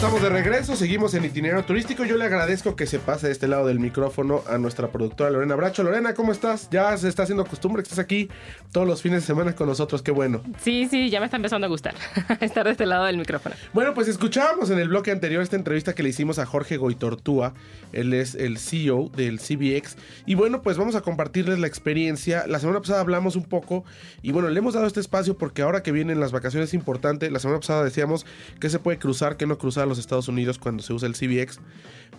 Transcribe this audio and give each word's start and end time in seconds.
Estamos 0.00 0.22
de 0.22 0.30
regreso, 0.30 0.76
seguimos 0.76 1.12
en 1.12 1.26
itinerario 1.26 1.62
turístico. 1.62 2.06
Yo 2.06 2.16
le 2.16 2.24
agradezco 2.24 2.74
que 2.74 2.86
se 2.86 2.98
pase 2.98 3.26
de 3.26 3.34
este 3.34 3.46
lado 3.46 3.66
del 3.66 3.78
micrófono 3.78 4.42
a 4.48 4.56
nuestra 4.56 4.88
productora 4.88 5.28
Lorena 5.28 5.56
Bracho. 5.56 5.82
Lorena, 5.82 6.14
¿cómo 6.14 6.32
estás? 6.32 6.70
Ya 6.70 6.96
se 6.96 7.06
está 7.06 7.24
haciendo 7.24 7.44
costumbre 7.44 7.82
que 7.82 7.88
estás 7.88 7.98
aquí 7.98 8.30
todos 8.72 8.86
los 8.86 9.02
fines 9.02 9.20
de 9.20 9.26
semana 9.26 9.54
con 9.54 9.68
nosotros, 9.68 10.00
qué 10.00 10.10
bueno. 10.10 10.40
Sí, 10.62 10.88
sí, 10.90 11.10
ya 11.10 11.20
me 11.20 11.26
está 11.26 11.36
empezando 11.36 11.66
a 11.66 11.68
gustar 11.68 11.94
estar 12.40 12.64
de 12.64 12.70
este 12.70 12.86
lado 12.86 13.04
del 13.04 13.18
micrófono. 13.18 13.54
Bueno, 13.74 13.92
pues 13.92 14.08
escuchábamos 14.08 14.70
en 14.70 14.78
el 14.78 14.88
bloque 14.88 15.10
anterior 15.10 15.42
esta 15.42 15.56
entrevista 15.56 15.92
que 15.92 16.02
le 16.02 16.08
hicimos 16.08 16.38
a 16.38 16.46
Jorge 16.46 16.78
Goitortúa. 16.78 17.52
Él 17.92 18.14
es 18.14 18.34
el 18.36 18.56
CEO 18.56 19.10
del 19.14 19.38
CBX. 19.38 19.98
Y 20.24 20.34
bueno, 20.34 20.62
pues 20.62 20.78
vamos 20.78 20.94
a 20.94 21.02
compartirles 21.02 21.58
la 21.58 21.66
experiencia. 21.66 22.46
La 22.46 22.58
semana 22.58 22.80
pasada 22.80 23.02
hablamos 23.02 23.36
un 23.36 23.44
poco 23.44 23.84
y 24.22 24.32
bueno, 24.32 24.48
le 24.48 24.60
hemos 24.60 24.72
dado 24.72 24.86
este 24.86 25.00
espacio 25.00 25.36
porque 25.36 25.60
ahora 25.60 25.82
que 25.82 25.92
vienen 25.92 26.20
las 26.20 26.32
vacaciones 26.32 26.70
es 26.70 26.74
importante. 26.74 27.30
La 27.30 27.38
semana 27.38 27.60
pasada 27.60 27.84
decíamos 27.84 28.24
que 28.60 28.70
se 28.70 28.78
puede 28.78 28.98
cruzar, 28.98 29.36
que 29.36 29.46
no 29.46 29.58
cruzar 29.58 29.89
los 29.90 29.98
Estados 29.98 30.28
Unidos 30.28 30.58
cuando 30.58 30.82
se 30.82 30.92
usa 30.92 31.08
el 31.08 31.14
CBX. 31.14 31.60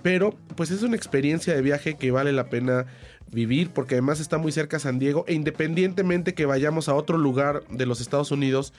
Pero 0.03 0.31
pues 0.55 0.71
es 0.71 0.83
una 0.83 0.95
experiencia 0.95 1.55
de 1.55 1.61
viaje 1.61 1.95
que 1.95 2.11
vale 2.11 2.31
la 2.31 2.49
pena 2.49 2.85
vivir 3.31 3.71
porque 3.71 3.95
además 3.95 4.19
está 4.19 4.37
muy 4.37 4.51
cerca 4.51 4.79
San 4.79 4.99
Diego 4.99 5.23
e 5.27 5.33
independientemente 5.33 6.33
que 6.33 6.45
vayamos 6.45 6.89
a 6.89 6.95
otro 6.95 7.17
lugar 7.17 7.63
de 7.69 7.85
los 7.85 8.01
Estados 8.01 8.31
Unidos 8.31 8.73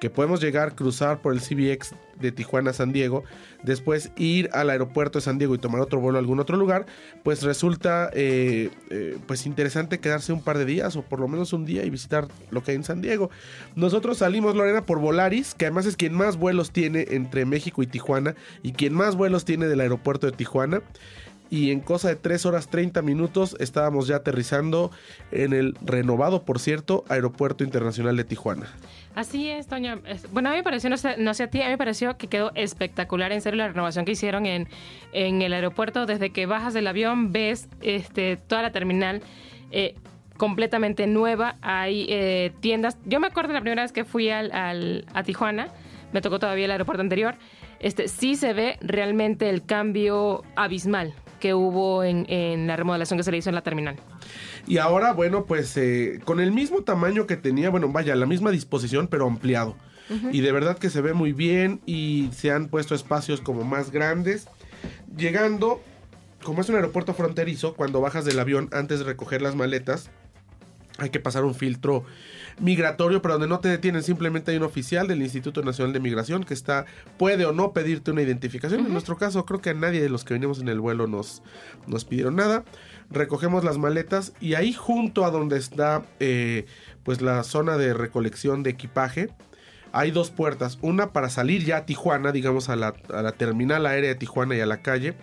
que 0.00 0.10
podemos 0.10 0.40
llegar 0.40 0.74
cruzar 0.74 1.20
por 1.20 1.34
el 1.34 1.40
CBX 1.40 1.94
de 2.18 2.32
Tijuana 2.32 2.70
a 2.70 2.72
San 2.72 2.92
Diego 2.92 3.24
después 3.62 4.10
ir 4.16 4.48
al 4.52 4.70
aeropuerto 4.70 5.18
de 5.18 5.24
San 5.24 5.38
Diego 5.38 5.54
y 5.54 5.58
tomar 5.58 5.80
otro 5.80 6.00
vuelo 6.00 6.18
a 6.18 6.20
algún 6.20 6.40
otro 6.40 6.56
lugar 6.56 6.86
pues 7.22 7.42
resulta 7.42 8.10
eh, 8.14 8.70
eh, 8.90 9.18
pues 9.26 9.44
interesante 9.46 9.98
quedarse 9.98 10.32
un 10.32 10.42
par 10.42 10.56
de 10.56 10.64
días 10.64 10.96
o 10.96 11.02
por 11.02 11.20
lo 11.20 11.28
menos 11.28 11.52
un 11.52 11.66
día 11.66 11.84
y 11.84 11.90
visitar 11.90 12.28
lo 12.50 12.62
que 12.62 12.70
hay 12.70 12.76
en 12.76 12.84
San 12.84 13.02
Diego. 13.02 13.30
Nosotros 13.76 14.18
salimos 14.18 14.56
Lorena 14.56 14.86
por 14.86 15.00
Volaris 15.00 15.54
que 15.54 15.66
además 15.66 15.86
es 15.86 15.96
quien 15.96 16.14
más 16.14 16.36
vuelos 16.36 16.70
tiene 16.70 17.06
entre 17.10 17.44
México 17.44 17.82
y 17.82 17.86
Tijuana 17.86 18.34
y 18.62 18.72
quien 18.72 18.94
más 18.94 19.16
vuelos 19.16 19.44
tiene 19.44 19.66
del 19.66 19.80
aeropuerto 19.80 20.26
de 20.26 20.32
Tijuana 20.32 20.82
y 21.50 21.70
en 21.70 21.80
cosa 21.80 22.08
de 22.08 22.16
3 22.16 22.46
horas 22.46 22.68
30 22.68 23.02
minutos 23.02 23.56
estábamos 23.58 24.06
ya 24.06 24.16
aterrizando 24.16 24.90
en 25.32 25.52
el 25.52 25.74
renovado, 25.82 26.44
por 26.44 26.58
cierto, 26.58 27.04
Aeropuerto 27.08 27.64
Internacional 27.64 28.16
de 28.16 28.24
Tijuana. 28.24 28.66
Así 29.14 29.48
es, 29.48 29.66
Toña. 29.66 29.98
Bueno, 30.32 30.50
a 30.50 30.52
mí 30.52 30.58
me 30.58 30.62
pareció, 30.62 30.90
no 30.90 30.96
sé, 30.96 31.16
no 31.16 31.34
sé 31.34 31.44
a 31.44 31.50
ti, 31.50 31.60
a 31.60 31.64
mí 31.64 31.70
me 31.70 31.78
pareció 31.78 32.16
que 32.16 32.28
quedó 32.28 32.52
espectacular, 32.54 33.32
en 33.32 33.40
serio, 33.40 33.58
la 33.58 33.68
renovación 33.68 34.04
que 34.04 34.12
hicieron 34.12 34.46
en, 34.46 34.68
en 35.12 35.42
el 35.42 35.52
aeropuerto. 35.52 36.06
Desde 36.06 36.30
que 36.30 36.46
bajas 36.46 36.74
del 36.74 36.86
avión 36.86 37.32
ves 37.32 37.68
este, 37.80 38.36
toda 38.36 38.62
la 38.62 38.70
terminal. 38.70 39.22
Eh, 39.70 39.94
completamente 40.36 41.08
nueva, 41.08 41.56
hay 41.62 42.06
eh, 42.08 42.52
tiendas. 42.60 42.96
Yo 43.06 43.18
me 43.18 43.26
acuerdo 43.26 43.52
la 43.52 43.60
primera 43.60 43.82
vez 43.82 43.90
que 43.90 44.04
fui 44.04 44.30
al, 44.30 44.52
al, 44.52 45.04
a 45.12 45.24
Tijuana, 45.24 45.66
me 46.12 46.20
tocó 46.20 46.38
todavía 46.38 46.66
el 46.66 46.70
aeropuerto 46.70 47.02
anterior, 47.02 47.34
este, 47.80 48.06
sí 48.06 48.36
se 48.36 48.52
ve 48.52 48.78
realmente 48.80 49.50
el 49.50 49.66
cambio 49.66 50.44
abismal 50.54 51.12
que 51.38 51.54
hubo 51.54 52.04
en, 52.04 52.66
la 52.66 52.76
remodelación 52.76 53.18
que 53.18 53.24
se 53.24 53.30
le 53.30 53.38
hizo 53.38 53.48
en 53.48 53.54
la 53.54 53.62
terminal. 53.62 53.96
Y 54.66 54.78
ahora, 54.78 55.12
bueno, 55.12 55.44
pues 55.46 55.76
eh, 55.76 56.20
con 56.24 56.40
el 56.40 56.52
mismo 56.52 56.82
tamaño 56.82 57.26
que 57.26 57.36
tenía, 57.36 57.70
bueno, 57.70 57.88
vaya, 57.88 58.14
la 58.14 58.26
misma 58.26 58.50
disposición, 58.50 59.08
pero 59.08 59.26
ampliado. 59.26 59.76
Y 60.32 60.40
de 60.40 60.52
verdad 60.52 60.78
que 60.78 60.88
se 60.88 61.02
ve 61.02 61.12
muy 61.12 61.34
bien 61.34 61.80
y 61.84 62.30
se 62.32 62.50
han 62.50 62.68
puesto 62.68 62.94
espacios 62.94 63.42
como 63.42 63.64
más 63.64 63.90
grandes. 63.90 64.48
Llegando, 65.14 65.82
como 66.42 66.62
es 66.62 66.68
un 66.70 66.76
aeropuerto 66.76 67.12
fronterizo, 67.12 67.74
cuando 67.74 68.00
bajas 68.00 68.24
del 68.24 68.38
avión 68.38 68.70
antes 68.72 69.00
de 69.00 69.04
recoger 69.04 69.42
las 69.42 69.54
maletas, 69.54 70.10
hay 70.98 71.10
que 71.10 71.20
pasar 71.20 71.44
un 71.44 71.54
filtro 71.54 72.04
migratorio, 72.60 73.22
pero 73.22 73.34
donde 73.34 73.48
no 73.48 73.60
te 73.60 73.68
detienen, 73.68 74.02
simplemente 74.02 74.50
hay 74.50 74.56
un 74.56 74.64
oficial 74.64 75.06
del 75.06 75.22
Instituto 75.22 75.62
Nacional 75.62 75.92
de 75.92 76.00
Migración 76.00 76.44
que 76.44 76.54
está, 76.54 76.86
puede 77.16 77.46
o 77.46 77.52
no 77.52 77.72
pedirte 77.72 78.10
una 78.10 78.22
identificación. 78.22 78.86
En 78.86 78.92
nuestro 78.92 79.16
caso, 79.16 79.44
creo 79.44 79.60
que 79.60 79.70
a 79.70 79.74
nadie 79.74 80.00
de 80.00 80.08
los 80.08 80.24
que 80.24 80.34
venimos 80.34 80.60
en 80.60 80.68
el 80.68 80.80
vuelo 80.80 81.06
nos, 81.06 81.42
nos 81.86 82.04
pidieron 82.04 82.36
nada. 82.36 82.64
Recogemos 83.10 83.64
las 83.64 83.78
maletas 83.78 84.32
y 84.40 84.54
ahí 84.54 84.72
junto 84.72 85.24
a 85.24 85.30
donde 85.30 85.56
está 85.58 86.04
eh, 86.20 86.66
pues 87.02 87.20
la 87.22 87.42
zona 87.44 87.76
de 87.76 87.94
recolección 87.94 88.62
de 88.62 88.70
equipaje, 88.70 89.30
hay 89.92 90.10
dos 90.10 90.30
puertas. 90.30 90.78
Una 90.82 91.12
para 91.12 91.30
salir 91.30 91.64
ya 91.64 91.78
a 91.78 91.86
Tijuana, 91.86 92.32
digamos 92.32 92.68
a 92.68 92.76
la, 92.76 92.94
a 93.12 93.22
la 93.22 93.32
terminal 93.32 93.86
aérea 93.86 94.10
de 94.10 94.16
Tijuana 94.16 94.56
y 94.56 94.60
a 94.60 94.66
la 94.66 94.82
calle 94.82 95.14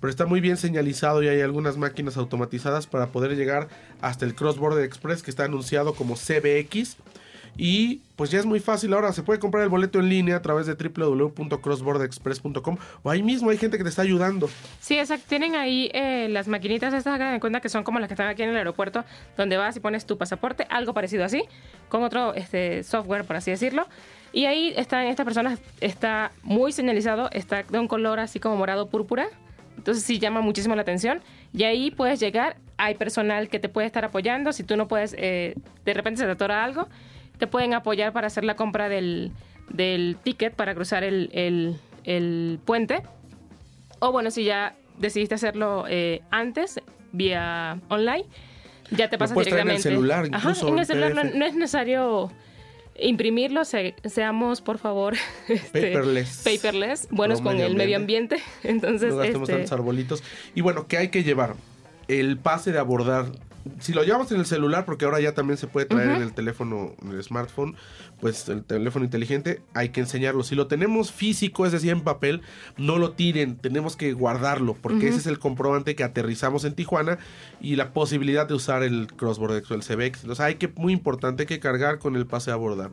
pero 0.00 0.10
está 0.10 0.26
muy 0.26 0.40
bien 0.40 0.56
señalizado 0.56 1.22
y 1.22 1.28
hay 1.28 1.40
algunas 1.40 1.76
máquinas 1.76 2.16
automatizadas 2.16 2.86
para 2.86 3.08
poder 3.08 3.36
llegar 3.36 3.68
hasta 4.00 4.24
el 4.24 4.34
Cross 4.34 4.58
Border 4.58 4.84
Express 4.84 5.22
que 5.22 5.30
está 5.30 5.44
anunciado 5.44 5.94
como 5.94 6.16
CBX. 6.16 6.96
Y 7.56 8.00
pues 8.16 8.30
ya 8.30 8.38
es 8.38 8.46
muy 8.46 8.60
fácil 8.60 8.92
ahora, 8.94 9.12
se 9.12 9.22
puede 9.22 9.38
comprar 9.38 9.64
el 9.64 9.68
boleto 9.68 9.98
en 9.98 10.08
línea 10.08 10.36
a 10.36 10.42
través 10.42 10.66
de 10.66 10.74
www.crossborderexpress.com 10.74 12.76
o 13.02 13.10
ahí 13.10 13.22
mismo 13.22 13.50
hay 13.50 13.58
gente 13.58 13.76
que 13.76 13.82
te 13.82 13.90
está 13.90 14.02
ayudando. 14.02 14.48
Sí, 14.80 14.98
exacto. 14.98 15.26
Tienen 15.28 15.56
ahí 15.56 15.90
eh, 15.92 16.28
las 16.30 16.48
maquinitas 16.48 16.94
estas, 16.94 17.14
hagan 17.14 17.34
en 17.34 17.40
cuenta 17.40 17.60
que 17.60 17.68
son 17.68 17.84
como 17.84 17.98
las 17.98 18.08
que 18.08 18.14
están 18.14 18.28
aquí 18.28 18.42
en 18.42 18.50
el 18.50 18.56
aeropuerto, 18.56 19.04
donde 19.36 19.56
vas 19.56 19.76
y 19.76 19.80
pones 19.80 20.06
tu 20.06 20.16
pasaporte, 20.16 20.66
algo 20.70 20.94
parecido 20.94 21.24
así, 21.24 21.42
con 21.88 22.02
otro 22.02 22.34
este, 22.34 22.82
software, 22.84 23.24
por 23.24 23.36
así 23.36 23.50
decirlo. 23.50 23.86
Y 24.32 24.44
ahí 24.44 24.72
están 24.76 25.06
estas 25.06 25.24
personas, 25.24 25.58
está 25.80 26.30
muy 26.42 26.72
señalizado, 26.72 27.28
está 27.32 27.64
de 27.64 27.78
un 27.78 27.88
color 27.88 28.20
así 28.20 28.38
como 28.38 28.56
morado 28.56 28.88
púrpura 28.88 29.28
entonces 29.80 30.04
sí 30.04 30.18
llama 30.18 30.42
muchísimo 30.42 30.74
la 30.74 30.82
atención. 30.82 31.20
Y 31.52 31.64
ahí 31.64 31.90
puedes 31.90 32.20
llegar, 32.20 32.56
hay 32.76 32.94
personal 32.94 33.48
que 33.48 33.58
te 33.58 33.68
puede 33.68 33.86
estar 33.86 34.04
apoyando. 34.04 34.52
Si 34.52 34.62
tú 34.62 34.76
no 34.76 34.88
puedes, 34.88 35.14
eh, 35.18 35.54
de 35.84 35.94
repente 35.94 36.20
se 36.20 36.26
te 36.26 36.32
atora 36.32 36.62
algo, 36.62 36.86
te 37.38 37.46
pueden 37.46 37.72
apoyar 37.72 38.12
para 38.12 38.26
hacer 38.26 38.44
la 38.44 38.56
compra 38.56 38.88
del, 38.90 39.32
del 39.70 40.16
ticket 40.22 40.54
para 40.54 40.74
cruzar 40.74 41.02
el, 41.02 41.30
el, 42.04 42.60
puente. 42.64 43.02
O 44.00 44.12
bueno, 44.12 44.30
si 44.30 44.44
ya 44.44 44.76
decidiste 44.98 45.34
hacerlo 45.34 45.86
eh, 45.88 46.20
antes, 46.30 46.80
vía 47.12 47.80
online, 47.88 48.26
ya 48.90 49.08
te 49.08 49.16
pasas 49.16 49.36
directamente. 49.36 49.72
En 49.72 49.76
el 49.76 49.82
celular, 49.82 50.26
incluso. 50.26 50.68
en 50.68 50.78
el 50.78 50.86
celular 50.86 51.34
no, 51.34 51.46
es 51.46 51.54
necesario 51.54 52.30
imprimirlo, 52.98 53.62
seamos 53.64 54.60
por 54.60 54.78
favor 54.78 55.14
este, 55.48 55.92
paperless. 55.92 56.42
paperless, 56.44 57.08
buenos 57.10 57.40
con 57.40 57.58
el 57.58 57.74
medio 57.76 57.96
ambiente. 57.96 58.38
Entonces, 58.62 59.10
no 59.10 59.18
gastemos 59.18 59.48
este... 59.48 59.74
arbolitos. 59.74 60.22
Y 60.54 60.60
bueno, 60.60 60.86
¿qué 60.86 60.98
hay 60.98 61.08
que 61.08 61.22
llevar? 61.22 61.54
El 62.08 62.38
pase 62.38 62.72
de 62.72 62.78
abordar 62.78 63.26
si 63.78 63.92
lo 63.92 64.02
llevamos 64.02 64.30
en 64.32 64.38
el 64.38 64.46
celular, 64.46 64.84
porque 64.84 65.04
ahora 65.04 65.20
ya 65.20 65.34
también 65.34 65.56
se 65.56 65.66
puede 65.66 65.86
traer 65.86 66.10
en 66.10 66.22
el 66.22 66.32
teléfono, 66.32 66.94
en 67.02 67.12
el 67.12 67.22
smartphone, 67.22 67.76
pues 68.20 68.48
el 68.48 68.64
teléfono 68.64 69.04
inteligente, 69.04 69.62
hay 69.74 69.90
que 69.90 70.00
enseñarlo. 70.00 70.42
Si 70.42 70.54
lo 70.54 70.66
tenemos 70.66 71.12
físico, 71.12 71.66
es 71.66 71.72
decir, 71.72 71.90
en 71.90 72.02
papel, 72.02 72.42
no 72.76 72.98
lo 72.98 73.12
tiren, 73.12 73.56
tenemos 73.56 73.96
que 73.96 74.12
guardarlo, 74.12 74.74
porque 74.74 75.08
ese 75.08 75.18
es 75.18 75.26
el 75.26 75.38
comprobante 75.38 75.94
que 75.94 76.04
aterrizamos 76.04 76.64
en 76.64 76.74
Tijuana 76.74 77.18
y 77.60 77.76
la 77.76 77.92
posibilidad 77.92 78.46
de 78.46 78.54
usar 78.54 78.82
el 78.82 79.08
crossboard 79.08 79.62
o 79.70 79.74
el 79.74 79.82
CBX. 79.82 80.22
Entonces 80.22 80.40
hay 80.40 80.54
que, 80.56 80.68
muy 80.68 80.92
importante, 80.92 81.46
que 81.46 81.60
cargar 81.60 81.98
con 81.98 82.16
el 82.16 82.26
pase 82.26 82.50
a 82.50 82.54
abordar. 82.54 82.90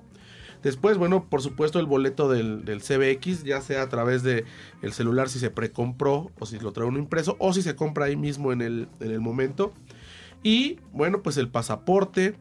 Después, 0.64 0.98
bueno, 0.98 1.26
por 1.30 1.42
supuesto 1.42 1.80
el 1.80 1.86
boleto 1.86 2.30
del, 2.30 2.66
del, 2.66 2.82
CBX, 2.82 3.44
ya 3.44 3.62
sea 3.62 3.84
a 3.84 3.90
través 3.90 4.24
de 4.24 4.44
el 4.82 4.92
celular 4.92 5.30
si 5.30 5.40
se 5.40 5.52
precompró 5.52 6.32
o 6.40 6.46
si 6.46 6.60
lo 6.60 6.72
trae 6.72 6.88
uno 6.88 6.98
impreso 6.98 7.36
o 7.40 7.54
si 7.54 7.62
se 7.62 7.76
compra 7.76 8.06
ahí 8.06 8.16
mismo 8.16 8.52
en 8.52 8.62
el, 8.62 8.88
en 9.00 9.12
el 9.12 9.20
momento. 9.20 9.74
Y 10.48 10.80
bueno, 10.94 11.22
pues 11.24 11.36
el 11.36 11.50
pasaporte, 11.50 12.34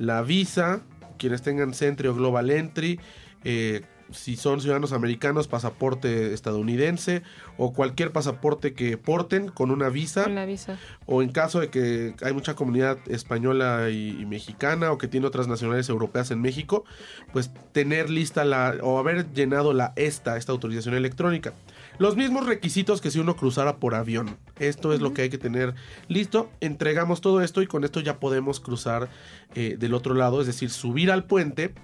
la 0.00 0.22
visa, 0.22 0.82
quienes 1.18 1.42
tengan 1.42 1.72
Centri 1.72 2.08
o 2.08 2.14
Global 2.16 2.50
Entry, 2.50 2.98
eh, 3.44 3.82
si 4.10 4.34
son 4.34 4.60
ciudadanos 4.60 4.92
americanos, 4.92 5.46
pasaporte 5.46 6.34
estadounidense 6.34 7.22
o 7.56 7.72
cualquier 7.72 8.10
pasaporte 8.10 8.74
que 8.74 8.98
porten 8.98 9.50
con 9.50 9.70
una 9.70 9.88
visa. 9.88 10.26
visa. 10.44 10.80
O 11.06 11.22
en 11.22 11.30
caso 11.30 11.60
de 11.60 11.68
que 11.70 12.16
hay 12.22 12.32
mucha 12.32 12.56
comunidad 12.56 12.98
española 13.06 13.88
y, 13.88 14.26
mexicana 14.26 14.90
o 14.90 14.98
que 14.98 15.06
tiene 15.06 15.28
otras 15.28 15.46
nacionalidades 15.46 15.88
europeas 15.90 16.32
en 16.32 16.40
México, 16.40 16.84
pues 17.32 17.52
tener 17.70 18.10
lista 18.10 18.44
la 18.44 18.78
o 18.82 18.98
haber 18.98 19.32
llenado 19.32 19.74
la 19.74 19.92
esta, 19.94 20.36
esta 20.38 20.50
autorización 20.50 20.96
electrónica. 20.96 21.52
Los 21.98 22.16
mismos 22.16 22.46
requisitos 22.46 23.00
que 23.00 23.10
si 23.10 23.18
uno 23.18 23.36
cruzara 23.36 23.76
por 23.76 23.94
avión. 23.94 24.36
Esto 24.58 24.92
es 24.92 25.00
lo 25.00 25.14
que 25.14 25.22
hay 25.22 25.30
que 25.30 25.38
tener 25.38 25.74
listo. 26.08 26.50
Entregamos 26.60 27.20
todo 27.20 27.40
esto 27.40 27.62
y 27.62 27.66
con 27.66 27.84
esto 27.84 28.00
ya 28.00 28.18
podemos 28.18 28.60
cruzar 28.60 29.08
eh, 29.54 29.76
del 29.78 29.94
otro 29.94 30.14
lado, 30.14 30.40
es 30.40 30.46
decir, 30.46 30.70
subir 30.70 31.10
al 31.10 31.24
puente 31.24 31.74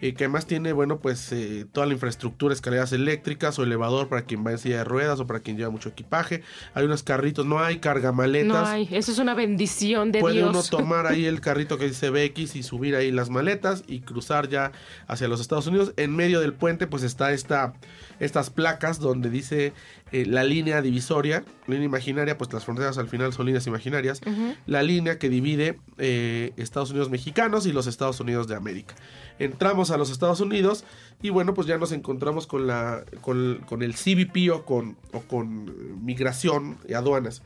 eh, 0.00 0.14
que 0.14 0.24
además 0.24 0.46
tiene, 0.46 0.72
bueno, 0.72 1.00
pues 1.00 1.32
eh, 1.32 1.66
toda 1.72 1.86
la 1.86 1.92
infraestructura, 1.92 2.54
escaleras 2.54 2.92
eléctricas 2.92 3.58
o 3.58 3.64
elevador 3.64 4.08
para 4.08 4.22
quien 4.22 4.46
va 4.46 4.52
en 4.52 4.58
silla 4.58 4.78
de 4.78 4.84
ruedas 4.84 5.18
o 5.18 5.26
para 5.26 5.40
quien 5.40 5.56
lleva 5.56 5.70
mucho 5.70 5.88
equipaje. 5.88 6.42
Hay 6.74 6.84
unos 6.84 7.02
carritos, 7.02 7.46
no 7.46 7.58
hay 7.58 7.78
cargamaletas. 7.78 8.62
No 8.62 8.66
hay, 8.66 8.88
eso 8.92 9.10
es 9.10 9.18
una 9.18 9.34
bendición 9.34 10.12
de 10.12 10.20
Puede 10.20 10.36
Dios. 10.36 10.50
uno 10.50 10.62
tomar 10.70 11.06
ahí 11.08 11.26
el 11.26 11.40
carrito 11.40 11.78
que 11.78 11.86
dice 11.86 12.10
BX 12.10 12.54
y 12.54 12.62
subir 12.62 12.94
ahí 12.94 13.10
las 13.10 13.28
maletas 13.28 13.82
y 13.88 14.00
cruzar 14.00 14.48
ya 14.48 14.70
hacia 15.08 15.26
los 15.26 15.40
Estados 15.40 15.66
Unidos. 15.66 15.92
En 15.96 16.14
medio 16.14 16.38
del 16.38 16.52
puente 16.52 16.86
pues 16.86 17.02
está 17.02 17.32
esta, 17.32 17.72
estas 18.20 18.50
placas 18.50 19.00
donde 19.00 19.30
dice 19.30 19.57
eh, 20.12 20.26
la 20.26 20.44
línea 20.44 20.82
divisoria, 20.82 21.44
línea 21.66 21.84
imaginaria, 21.84 22.38
pues 22.38 22.52
las 22.52 22.64
fronteras 22.64 22.98
al 22.98 23.08
final 23.08 23.32
son 23.32 23.46
líneas 23.46 23.66
imaginarias. 23.66 24.20
La 24.66 24.82
línea 24.82 25.18
que 25.18 25.28
divide 25.28 25.78
eh, 25.98 26.52
Estados 26.56 26.90
Unidos 26.90 27.10
mexicanos 27.10 27.66
y 27.66 27.72
los 27.72 27.86
Estados 27.86 28.20
Unidos 28.20 28.48
de 28.48 28.54
América 28.56 28.94
entramos 29.38 29.90
a 29.90 29.96
los 29.96 30.10
Estados 30.10 30.40
Unidos 30.40 30.84
y 31.22 31.30
bueno, 31.30 31.54
pues 31.54 31.66
ya 31.66 31.78
nos 31.78 31.92
encontramos 31.92 32.46
con, 32.46 32.66
la, 32.66 33.04
con, 33.20 33.62
con 33.66 33.82
el 33.82 33.94
CBP 33.94 34.52
o 34.52 34.64
con, 34.64 34.96
o 35.12 35.20
con 35.20 36.04
migración 36.04 36.78
y 36.88 36.94
aduanas. 36.94 37.42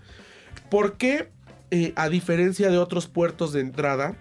¿Por 0.71 0.95
qué, 0.95 1.29
eh, 1.71 1.93
a 1.97 2.09
diferencia 2.09 2.71
de 2.71 2.79
otros 2.79 3.07
puertos 3.07 3.53
de 3.53 3.61
entrada 3.61 4.17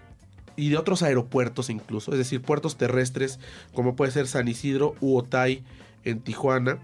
y 0.56 0.70
de 0.70 0.76
otros 0.76 1.02
aeropuertos 1.02 1.70
incluso, 1.70 2.12
es 2.12 2.18
decir, 2.18 2.42
puertos 2.42 2.76
terrestres 2.76 3.38
como 3.72 3.96
puede 3.96 4.12
ser 4.12 4.26
San 4.26 4.48
Isidro 4.48 4.94
u 5.00 5.16
Otay 5.16 5.62
en 6.04 6.20
Tijuana, 6.20 6.78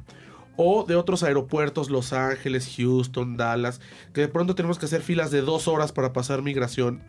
o 0.61 0.85
de 0.85 0.97
otros 0.97 1.23
aeropuertos, 1.23 1.89
Los 1.89 2.13
Ángeles, 2.13 2.75
Houston, 2.77 3.37
Dallas, 3.37 3.81
que 4.13 4.23
de 4.23 4.29
pronto 4.29 4.57
tenemos 4.57 4.77
que 4.77 4.87
hacer 4.87 5.03
filas 5.03 5.31
de 5.31 5.41
dos 5.41 5.69
horas 5.69 5.93
para 5.93 6.13
pasar 6.13 6.43
migración? 6.43 7.01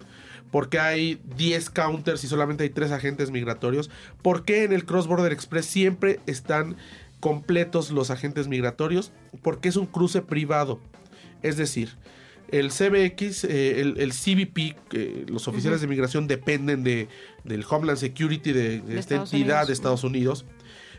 ¿Por 0.51 0.69
qué 0.69 0.79
hay 0.79 1.19
10 1.35 1.71
counters 1.71 2.23
y 2.23 2.27
solamente 2.27 2.63
hay 2.63 2.69
3 2.69 2.91
agentes 2.91 3.31
migratorios? 3.31 3.89
¿Por 4.21 4.45
qué 4.45 4.63
en 4.65 4.71
el 4.71 4.85
Cross 4.85 5.07
Border 5.07 5.31
Express 5.31 5.65
siempre 5.65 6.19
están 6.27 6.77
completos 7.19 7.89
los 7.89 8.11
agentes 8.11 8.47
migratorios? 8.47 9.11
Porque 9.41 9.69
es 9.69 9.77
un 9.77 9.87
cruce 9.87 10.21
privado. 10.21 10.79
Es 11.41 11.57
decir, 11.57 11.95
el 12.51 12.69
CBX, 12.69 13.45
eh, 13.45 13.81
el, 13.81 13.99
el, 13.99 14.11
CBP, 14.13 15.29
los 15.29 15.47
oficiales 15.47 15.79
uh 15.79 15.81
-huh. 15.81 15.81
de 15.81 15.87
migración 15.87 16.27
dependen 16.27 16.83
de, 16.83 17.07
del 17.43 17.65
Homeland 17.67 17.97
Security 17.97 18.51
de, 18.53 18.61
de, 18.61 18.69
de 18.69 18.99
esta 18.99 19.15
Estados 19.15 19.33
entidad 19.33 19.47
Unidos. 19.55 19.67
de 19.67 19.73
Estados 19.73 20.03
Unidos, 20.03 20.45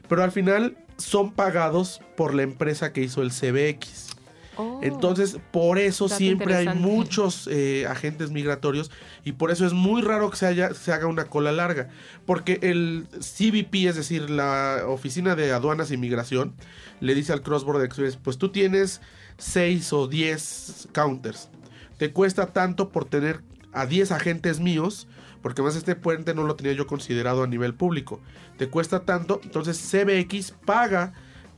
pero 0.08 0.24
al 0.24 0.32
final 0.32 0.76
son 1.00 1.32
pagados 1.32 2.00
por 2.16 2.34
la 2.34 2.42
empresa 2.42 2.92
que 2.92 3.02
hizo 3.02 3.22
el 3.22 3.30
CBX. 3.30 4.10
Oh, 4.56 4.80
Entonces, 4.82 5.38
por 5.52 5.78
eso 5.78 6.08
siempre 6.08 6.54
hay 6.54 6.68
muchos 6.74 7.48
eh, 7.50 7.86
agentes 7.88 8.30
migratorios 8.30 8.90
y 9.24 9.32
por 9.32 9.50
eso 9.50 9.64
es 9.64 9.72
muy 9.72 10.02
raro 10.02 10.30
que 10.30 10.36
se, 10.36 10.46
haya, 10.46 10.74
se 10.74 10.92
haga 10.92 11.06
una 11.06 11.24
cola 11.24 11.52
larga. 11.52 11.88
Porque 12.26 12.58
el 12.62 13.06
CBP, 13.18 13.86
es 13.88 13.96
decir, 13.96 14.28
la 14.28 14.82
Oficina 14.86 15.34
de 15.34 15.52
Aduanas 15.52 15.90
e 15.90 15.94
Inmigración, 15.94 16.54
le 17.00 17.14
dice 17.14 17.32
al 17.32 17.42
Cross 17.42 17.64
Border 17.64 17.86
Express, 17.86 18.16
pues 18.16 18.38
tú 18.38 18.50
tienes 18.50 19.00
6 19.38 19.92
o 19.92 20.08
10 20.08 20.88
counters. 20.92 21.48
Te 21.96 22.12
cuesta 22.12 22.46
tanto 22.46 22.90
por 22.90 23.04
tener 23.04 23.40
a 23.72 23.86
10 23.86 24.12
agentes 24.12 24.60
míos, 24.60 25.06
porque 25.42 25.62
más 25.62 25.76
este 25.76 25.96
puente 25.96 26.34
no 26.34 26.44
lo 26.44 26.56
tenía 26.56 26.72
yo 26.72 26.86
considerado 26.86 27.42
a 27.42 27.46
nivel 27.46 27.74
público. 27.74 28.20
Te 28.58 28.68
cuesta 28.68 29.04
tanto, 29.04 29.40
entonces 29.42 29.78
CBX 29.78 30.52
paga 30.64 31.12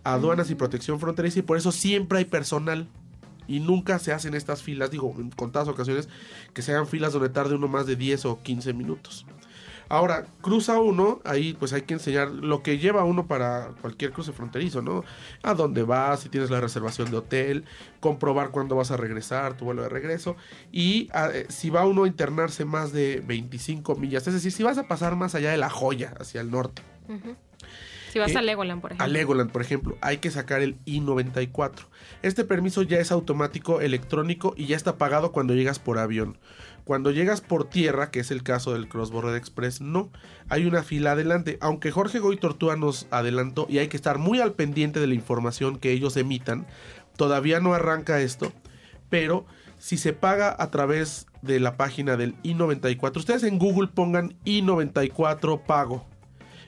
aduanas 0.04 0.50
y 0.50 0.54
protección 0.54 1.00
fronteriza 1.00 1.40
y 1.40 1.42
por 1.42 1.56
eso 1.56 1.72
siempre 1.72 2.18
hay 2.18 2.24
personal 2.24 2.88
y 3.48 3.60
nunca 3.60 3.98
se 3.98 4.12
hacen 4.12 4.34
estas 4.34 4.62
filas, 4.62 4.90
digo, 4.90 5.14
en 5.18 5.30
contadas 5.30 5.68
ocasiones 5.68 6.08
que 6.54 6.62
se 6.62 6.72
hagan 6.72 6.86
filas 6.86 7.12
donde 7.12 7.28
tarde 7.28 7.54
uno 7.54 7.68
más 7.68 7.86
de 7.86 7.96
10 7.96 8.24
o 8.26 8.42
15 8.42 8.72
minutos. 8.72 9.26
Ahora, 9.92 10.24
cruza 10.40 10.80
uno, 10.80 11.20
ahí 11.22 11.52
pues 11.52 11.74
hay 11.74 11.82
que 11.82 11.92
enseñar 11.92 12.30
lo 12.30 12.62
que 12.62 12.78
lleva 12.78 13.04
uno 13.04 13.26
para 13.26 13.72
cualquier 13.82 14.10
cruce 14.10 14.32
fronterizo, 14.32 14.80
¿no? 14.80 15.04
A 15.42 15.52
dónde 15.52 15.82
vas, 15.82 16.20
si 16.20 16.30
tienes 16.30 16.48
la 16.48 16.62
reservación 16.62 17.10
de 17.10 17.18
hotel, 17.18 17.66
comprobar 18.00 18.52
cuándo 18.52 18.74
vas 18.74 18.90
a 18.90 18.96
regresar, 18.96 19.54
tu 19.54 19.66
vuelo 19.66 19.82
de 19.82 19.90
regreso, 19.90 20.34
y 20.72 21.10
a, 21.12 21.30
si 21.50 21.68
va 21.68 21.84
uno 21.84 22.04
a 22.04 22.06
internarse 22.06 22.64
más 22.64 22.92
de 22.92 23.22
25 23.26 23.94
millas, 23.96 24.26
es 24.26 24.32
decir, 24.32 24.50
si 24.50 24.62
vas 24.62 24.78
a 24.78 24.88
pasar 24.88 25.14
más 25.14 25.34
allá 25.34 25.50
de 25.50 25.58
la 25.58 25.68
joya, 25.68 26.14
hacia 26.18 26.40
el 26.40 26.50
norte. 26.50 26.80
Si 28.12 28.18
vas 28.18 28.32
eh, 28.32 28.38
a 28.38 28.42
Legoland, 28.42 28.82
por 28.82 28.90
ejemplo. 28.90 29.04
A 29.06 29.08
Legoland, 29.08 29.50
por 29.50 29.62
ejemplo, 29.62 29.96
hay 30.02 30.18
que 30.18 30.30
sacar 30.30 30.60
el 30.60 30.76
I-94. 30.84 31.86
Este 32.20 32.44
permiso 32.44 32.82
ya 32.82 32.98
es 32.98 33.10
automático, 33.10 33.80
electrónico 33.80 34.52
y 34.54 34.66
ya 34.66 34.76
está 34.76 34.98
pagado 34.98 35.32
cuando 35.32 35.54
llegas 35.54 35.78
por 35.78 35.98
avión. 35.98 36.36
Cuando 36.84 37.10
llegas 37.10 37.40
por 37.40 37.70
tierra, 37.70 38.10
que 38.10 38.20
es 38.20 38.30
el 38.30 38.42
caso 38.42 38.74
del 38.74 38.86
Cross 38.86 39.10
Border 39.12 39.36
Express, 39.36 39.80
no. 39.80 40.10
Hay 40.50 40.66
una 40.66 40.82
fila 40.82 41.12
adelante. 41.12 41.56
Aunque 41.62 41.90
Jorge 41.90 42.18
Goy 42.18 42.36
Tortúa 42.36 42.76
nos 42.76 43.06
adelantó 43.10 43.66
y 43.70 43.78
hay 43.78 43.88
que 43.88 43.96
estar 43.96 44.18
muy 44.18 44.40
al 44.40 44.52
pendiente 44.52 45.00
de 45.00 45.06
la 45.06 45.14
información 45.14 45.78
que 45.78 45.92
ellos 45.92 46.18
emitan, 46.18 46.66
todavía 47.16 47.60
no 47.60 47.72
arranca 47.72 48.20
esto. 48.20 48.52
Pero 49.08 49.46
si 49.78 49.96
se 49.96 50.12
paga 50.12 50.54
a 50.58 50.70
través 50.70 51.28
de 51.40 51.60
la 51.60 51.78
página 51.78 52.18
del 52.18 52.34
I-94, 52.42 53.16
ustedes 53.16 53.42
en 53.44 53.58
Google 53.58 53.88
pongan 53.88 54.34
I-94 54.44 55.62
pago 55.64 56.11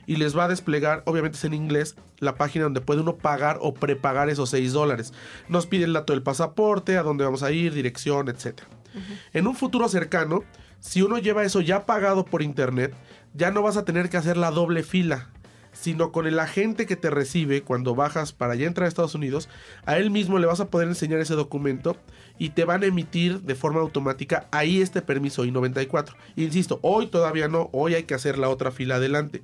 y 0.07 0.17
les 0.17 0.37
va 0.37 0.45
a 0.45 0.47
desplegar, 0.47 1.03
obviamente 1.05 1.37
es 1.37 1.43
en 1.43 1.53
inglés, 1.53 1.95
la 2.19 2.35
página 2.35 2.65
donde 2.65 2.81
puede 2.81 3.01
uno 3.01 3.15
pagar 3.15 3.57
o 3.61 3.73
prepagar 3.73 4.29
esos 4.29 4.49
6 4.49 4.73
dólares. 4.73 5.13
Nos 5.49 5.65
pide 5.65 5.85
el 5.85 5.93
dato 5.93 6.13
del 6.13 6.23
pasaporte, 6.23 6.97
a 6.97 7.03
dónde 7.03 7.23
vamos 7.23 7.43
a 7.43 7.51
ir, 7.51 7.73
dirección, 7.73 8.29
etc. 8.29 8.45
Uh 8.45 8.97
-huh. 8.99 9.19
En 9.33 9.47
un 9.47 9.55
futuro 9.55 9.89
cercano, 9.89 10.43
si 10.79 11.01
uno 11.01 11.17
lleva 11.17 11.43
eso 11.43 11.61
ya 11.61 11.85
pagado 11.85 12.25
por 12.25 12.41
internet, 12.41 12.93
ya 13.33 13.51
no 13.51 13.61
vas 13.61 13.77
a 13.77 13.85
tener 13.85 14.09
que 14.09 14.17
hacer 14.17 14.37
la 14.37 14.51
doble 14.51 14.83
fila 14.83 15.29
sino 15.75 16.11
con 16.11 16.25
el 16.25 16.39
agente 16.39 16.85
que 16.85 16.95
te 16.95 17.09
recibe 17.09 17.61
cuando 17.61 17.95
bajas 17.95 18.31
para 18.31 18.55
ya 18.55 18.65
entrar 18.65 18.85
a 18.85 18.87
Estados 18.87 19.13
Unidos, 19.13 19.49
a 19.85 19.97
él 19.97 20.09
mismo 20.09 20.39
le 20.39 20.47
vas 20.47 20.61
a 20.61 20.69
poder 20.69 20.87
enseñar 20.87 21.19
ese 21.19 21.35
documento 21.35 21.97
y 22.39 22.49
te 22.49 22.65
van 22.65 22.83
a 22.83 22.87
emitir 22.87 23.41
de 23.41 23.55
forma 23.55 23.81
automática 23.81 24.47
ahí 24.51 24.81
este 24.81 25.01
permiso 25.01 25.45
I-94. 25.45 26.15
Insisto, 26.37 26.79
hoy 26.81 27.07
todavía 27.07 27.47
no, 27.47 27.69
hoy 27.73 27.93
hay 27.93 28.03
que 28.03 28.13
hacer 28.13 28.37
la 28.37 28.49
otra 28.49 28.71
fila 28.71 28.95
adelante. 28.95 29.41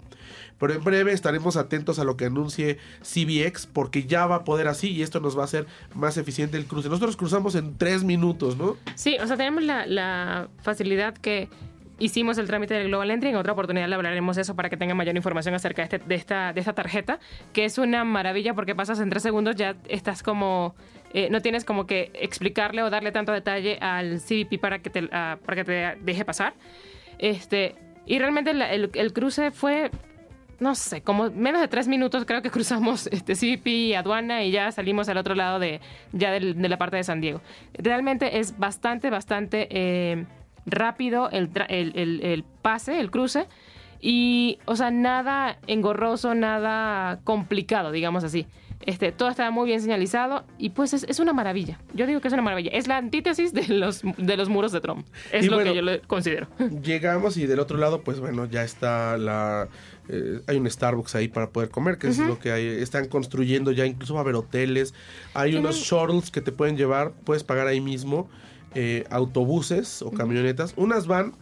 Pero 0.57 0.73
en 0.73 0.83
breve 0.83 1.11
estaremos 1.11 1.57
atentos 1.57 1.99
a 1.99 2.03
lo 2.03 2.17
que 2.17 2.25
anuncie 2.25 2.77
CBX 3.01 3.65
porque 3.65 4.05
ya 4.05 4.25
va 4.27 4.37
a 4.37 4.43
poder 4.43 4.67
así 4.67 4.91
y 4.91 5.01
esto 5.01 5.19
nos 5.19 5.37
va 5.37 5.41
a 5.41 5.45
hacer 5.45 5.65
más 5.95 6.17
eficiente 6.17 6.57
el 6.57 6.65
cruce. 6.65 6.87
Nosotros 6.87 7.17
cruzamos 7.17 7.55
en 7.55 7.77
tres 7.77 8.03
minutos, 8.03 8.57
¿no? 8.57 8.77
Sí, 8.95 9.17
o 9.21 9.27
sea, 9.27 9.37
tenemos 9.37 9.63
la, 9.63 9.85
la 9.85 10.49
facilidad 10.61 11.15
que 11.17 11.49
hicimos 12.01 12.37
el 12.37 12.47
trámite 12.47 12.73
del 12.73 12.87
Global 12.87 13.11
Entry. 13.11 13.29
En 13.29 13.35
otra 13.35 13.53
oportunidad 13.53 13.87
le 13.87 13.95
hablaremos 13.95 14.37
eso 14.37 14.55
para 14.55 14.69
que 14.69 14.77
tengan 14.77 14.97
mayor 14.97 15.15
información 15.15 15.53
acerca 15.55 15.83
de, 15.83 15.85
este, 15.85 15.99
de, 15.99 16.15
esta, 16.15 16.51
de 16.51 16.59
esta 16.59 16.73
tarjeta, 16.73 17.19
que 17.53 17.63
es 17.65 17.77
una 17.77 18.03
maravilla 18.03 18.53
porque 18.53 18.75
pasas 18.75 18.99
en 18.99 19.09
tres 19.09 19.23
segundos, 19.23 19.55
ya 19.55 19.75
estás 19.87 20.23
como. 20.23 20.75
Eh, 21.13 21.29
no 21.29 21.41
tienes 21.41 21.65
como 21.65 21.85
que 21.85 22.11
explicarle 22.15 22.83
o 22.83 22.89
darle 22.89 23.11
tanto 23.11 23.31
detalle 23.31 23.77
al 23.81 24.19
CBP 24.19 24.59
para 24.59 24.79
que 24.79 24.89
te, 24.89 25.03
uh, 25.03 25.09
para 25.45 25.55
que 25.55 25.63
te 25.63 25.97
deje 26.01 26.25
pasar. 26.25 26.53
Este, 27.19 27.75
y 28.05 28.17
realmente 28.17 28.53
la, 28.53 28.71
el, 28.71 28.89
el, 28.93 29.13
cruce 29.13 29.51
fue. 29.51 29.91
No 30.59 30.75
sé, 30.75 31.01
como 31.01 31.31
menos 31.31 31.59
de 31.59 31.67
tres 31.67 31.87
minutos 31.87 32.23
creo 32.25 32.43
que 32.43 32.51
cruzamos 32.51 33.07
este 33.07 33.33
CBP 33.35 33.67
y 33.67 33.93
aduana 33.95 34.43
y 34.43 34.51
ya 34.51 34.71
salimos 34.71 35.09
al 35.09 35.17
otro 35.17 35.33
lado 35.33 35.57
de 35.57 35.81
ya 36.11 36.31
del, 36.31 36.61
de 36.61 36.69
la 36.69 36.77
parte 36.77 36.97
de 36.97 37.03
San 37.03 37.19
Diego. 37.19 37.41
Realmente 37.73 38.39
es 38.39 38.59
bastante, 38.59 39.09
bastante 39.09 39.67
eh, 39.71 40.25
rápido 40.65 41.29
el, 41.29 41.49
el, 41.69 41.91
el, 41.95 42.21
el, 42.23 42.43
pase, 42.43 42.99
el 42.99 43.11
cruce. 43.11 43.47
Y, 43.99 44.57
o 44.65 44.75
sea, 44.75 44.89
nada 44.89 45.59
engorroso, 45.67 46.33
nada 46.33 47.19
complicado, 47.23 47.91
digamos 47.91 48.23
así. 48.23 48.47
Este, 48.85 49.11
todo 49.11 49.29
está 49.29 49.51
muy 49.51 49.67
bien 49.67 49.79
señalizado 49.79 50.43
y 50.57 50.71
pues 50.71 50.93
es, 50.93 51.03
es, 51.03 51.19
una 51.19 51.33
maravilla. 51.33 51.79
Yo 51.93 52.07
digo 52.07 52.19
que 52.19 52.27
es 52.27 52.33
una 52.33 52.41
maravilla. 52.41 52.71
Es 52.73 52.87
la 52.87 52.97
antítesis 52.97 53.53
de 53.53 53.67
los, 53.67 54.01
de 54.17 54.37
los 54.37 54.49
muros 54.49 54.71
de 54.71 54.81
Trump. 54.81 55.05
Es 55.31 55.45
y 55.45 55.49
lo 55.49 55.57
bueno, 55.57 55.71
que 55.71 55.75
yo 55.75 55.81
lo 55.83 56.01
considero. 56.07 56.47
Llegamos 56.83 57.37
y 57.37 57.45
del 57.45 57.59
otro 57.59 57.77
lado, 57.77 58.01
pues 58.01 58.19
bueno, 58.19 58.45
ya 58.45 58.63
está 58.63 59.17
la... 59.17 59.67
Eh, 60.09 60.41
hay 60.47 60.57
un 60.57 60.69
Starbucks 60.69 61.15
ahí 61.15 61.27
para 61.27 61.51
poder 61.51 61.69
comer, 61.69 61.97
que 61.97 62.07
uh 62.07 62.09
-huh. 62.09 62.13
es 62.13 62.19
lo 62.27 62.39
que 62.39 62.51
hay. 62.51 62.65
Están 62.65 63.07
construyendo 63.07 63.71
ya, 63.71 63.85
incluso 63.85 64.15
va 64.15 64.21
a 64.21 64.23
haber 64.23 64.35
hoteles. 64.35 64.95
Hay 65.35 65.55
unos 65.55 65.75
shuttles 65.75 66.31
que 66.31 66.41
te 66.41 66.51
pueden 66.51 66.75
llevar, 66.75 67.11
puedes 67.23 67.43
pagar 67.43 67.67
ahí 67.67 67.81
mismo 67.81 68.29
eh, 68.75 69.05
autobuses 69.09 70.01
o 70.01 70.11
camionetas. 70.11 70.73
Unas 70.77 71.07
van 71.07 71.33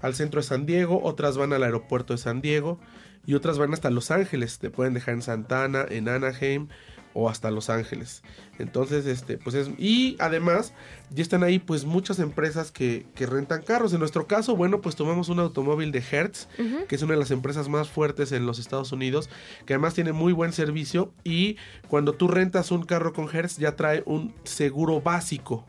al 0.00 0.14
centro 0.14 0.40
de 0.40 0.46
San 0.46 0.66
Diego, 0.66 1.00
otras 1.02 1.36
van 1.36 1.52
al 1.52 1.62
aeropuerto 1.62 2.14
de 2.14 2.18
San 2.18 2.40
Diego 2.40 2.78
y 3.26 3.34
otras 3.34 3.58
van 3.58 3.72
hasta 3.72 3.90
Los 3.90 4.10
Ángeles. 4.10 4.58
Te 4.58 4.70
pueden 4.70 4.94
dejar 4.94 5.14
en 5.14 5.22
Santana, 5.22 5.84
en 5.88 6.08
Anaheim 6.08 6.68
o 7.14 7.28
hasta 7.28 7.50
Los 7.50 7.68
Ángeles. 7.68 8.22
Entonces, 8.58 9.06
este, 9.06 9.38
pues 9.38 9.54
es. 9.54 9.68
Y 9.76 10.16
además, 10.20 10.72
ya 11.10 11.22
están 11.22 11.42
ahí, 11.42 11.58
pues, 11.58 11.84
muchas 11.84 12.20
empresas 12.20 12.70
que, 12.70 13.06
que 13.14 13.26
rentan 13.26 13.62
carros. 13.62 13.92
En 13.92 13.98
nuestro 13.98 14.26
caso, 14.26 14.56
bueno, 14.56 14.80
pues 14.80 14.96
tomamos 14.96 15.28
un 15.28 15.40
automóvil 15.40 15.92
de 15.92 16.02
Hertz, 16.10 16.48
que 16.88 16.94
es 16.94 17.02
una 17.02 17.14
de 17.14 17.20
las 17.20 17.30
empresas 17.30 17.68
más 17.68 17.88
fuertes 17.88 18.32
en 18.32 18.46
los 18.46 18.58
Estados 18.58 18.92
Unidos, 18.92 19.28
que 19.66 19.74
además 19.74 19.94
tiene 19.94 20.12
muy 20.12 20.32
buen 20.32 20.52
servicio. 20.52 21.12
Y 21.24 21.56
cuando 21.88 22.12
tú 22.12 22.28
rentas 22.28 22.70
un 22.70 22.84
carro 22.84 23.12
con 23.12 23.28
Hertz, 23.34 23.58
ya 23.58 23.76
trae 23.76 24.02
un 24.06 24.34
seguro 24.44 25.00
básico. 25.00 25.66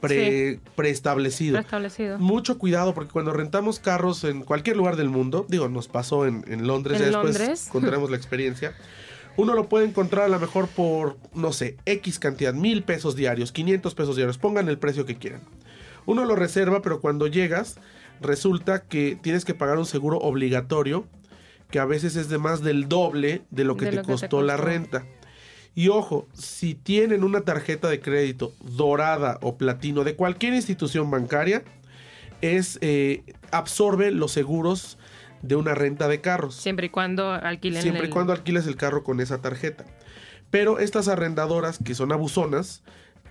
Pre, 0.00 0.60
preestablecido. 0.76 1.54
Preestablecido. 1.54 2.18
Mucho 2.18 2.58
cuidado 2.58 2.94
porque 2.94 3.10
cuando 3.10 3.32
rentamos 3.32 3.80
carros 3.80 4.22
en 4.24 4.42
cualquier 4.42 4.76
lugar 4.76 4.96
del 4.96 5.08
mundo, 5.08 5.44
digo, 5.48 5.68
nos 5.68 5.88
pasó 5.88 6.26
en, 6.26 6.44
en 6.46 6.66
Londres, 6.66 7.00
¿En 7.00 7.10
ya 7.10 7.22
después 7.22 7.68
contaremos 7.72 8.10
la 8.10 8.16
experiencia. 8.16 8.74
Uno 9.36 9.54
lo 9.54 9.68
puede 9.68 9.86
encontrar 9.86 10.24
a 10.24 10.28
lo 10.28 10.40
mejor 10.40 10.66
por, 10.66 11.16
no 11.32 11.52
sé, 11.52 11.76
X 11.86 12.18
cantidad, 12.18 12.54
mil 12.54 12.82
pesos 12.82 13.14
diarios, 13.14 13.52
500 13.52 13.94
pesos 13.94 14.16
diarios, 14.16 14.36
pongan 14.36 14.68
el 14.68 14.78
precio 14.78 15.06
que 15.06 15.16
quieran. 15.16 15.42
Uno 16.06 16.24
lo 16.24 16.34
reserva, 16.34 16.82
pero 16.82 17.00
cuando 17.00 17.26
llegas, 17.26 17.76
resulta 18.20 18.82
que 18.82 19.16
tienes 19.20 19.44
que 19.44 19.54
pagar 19.54 19.78
un 19.78 19.86
seguro 19.86 20.18
obligatorio, 20.18 21.06
que 21.70 21.78
a 21.78 21.84
veces 21.84 22.16
es 22.16 22.28
de 22.28 22.38
más 22.38 22.62
del 22.62 22.88
doble 22.88 23.42
de 23.50 23.64
lo 23.64 23.76
que, 23.76 23.84
De 23.84 23.90
te, 23.92 23.96
lo 23.98 24.02
que 24.02 24.06
te 24.06 24.12
costó 24.12 24.42
la 24.42 24.56
renta. 24.56 25.04
Y 25.74 25.88
ojo, 25.88 26.26
si 26.32 26.74
tienen 26.74 27.22
una 27.22 27.42
tarjeta 27.42 27.88
de 27.88 28.00
crédito 28.00 28.52
dorada 28.60 29.38
o 29.42 29.56
platino 29.56 30.04
de 30.04 30.16
cualquier 30.16 30.54
institución 30.54 31.10
bancaria, 31.10 31.62
es 32.40 32.78
eh, 32.80 33.22
absorbe 33.50 34.10
los 34.10 34.32
seguros 34.32 34.98
de 35.42 35.56
una 35.56 35.74
renta 35.74 36.08
de 36.08 36.20
carros. 36.20 36.56
Siempre 36.56 36.86
y 36.86 36.90
cuando 36.90 37.30
alquilen 37.30 37.82
Siempre 37.82 38.08
y 38.08 38.10
cuando 38.10 38.32
alquiles 38.32 38.66
el 38.66 38.76
carro 38.76 39.04
con 39.04 39.20
esa 39.20 39.40
tarjeta. 39.40 39.84
Pero 40.50 40.78
estas 40.78 41.08
arrendadoras, 41.08 41.78
que 41.84 41.94
son 41.94 42.12
abusonas, 42.12 42.82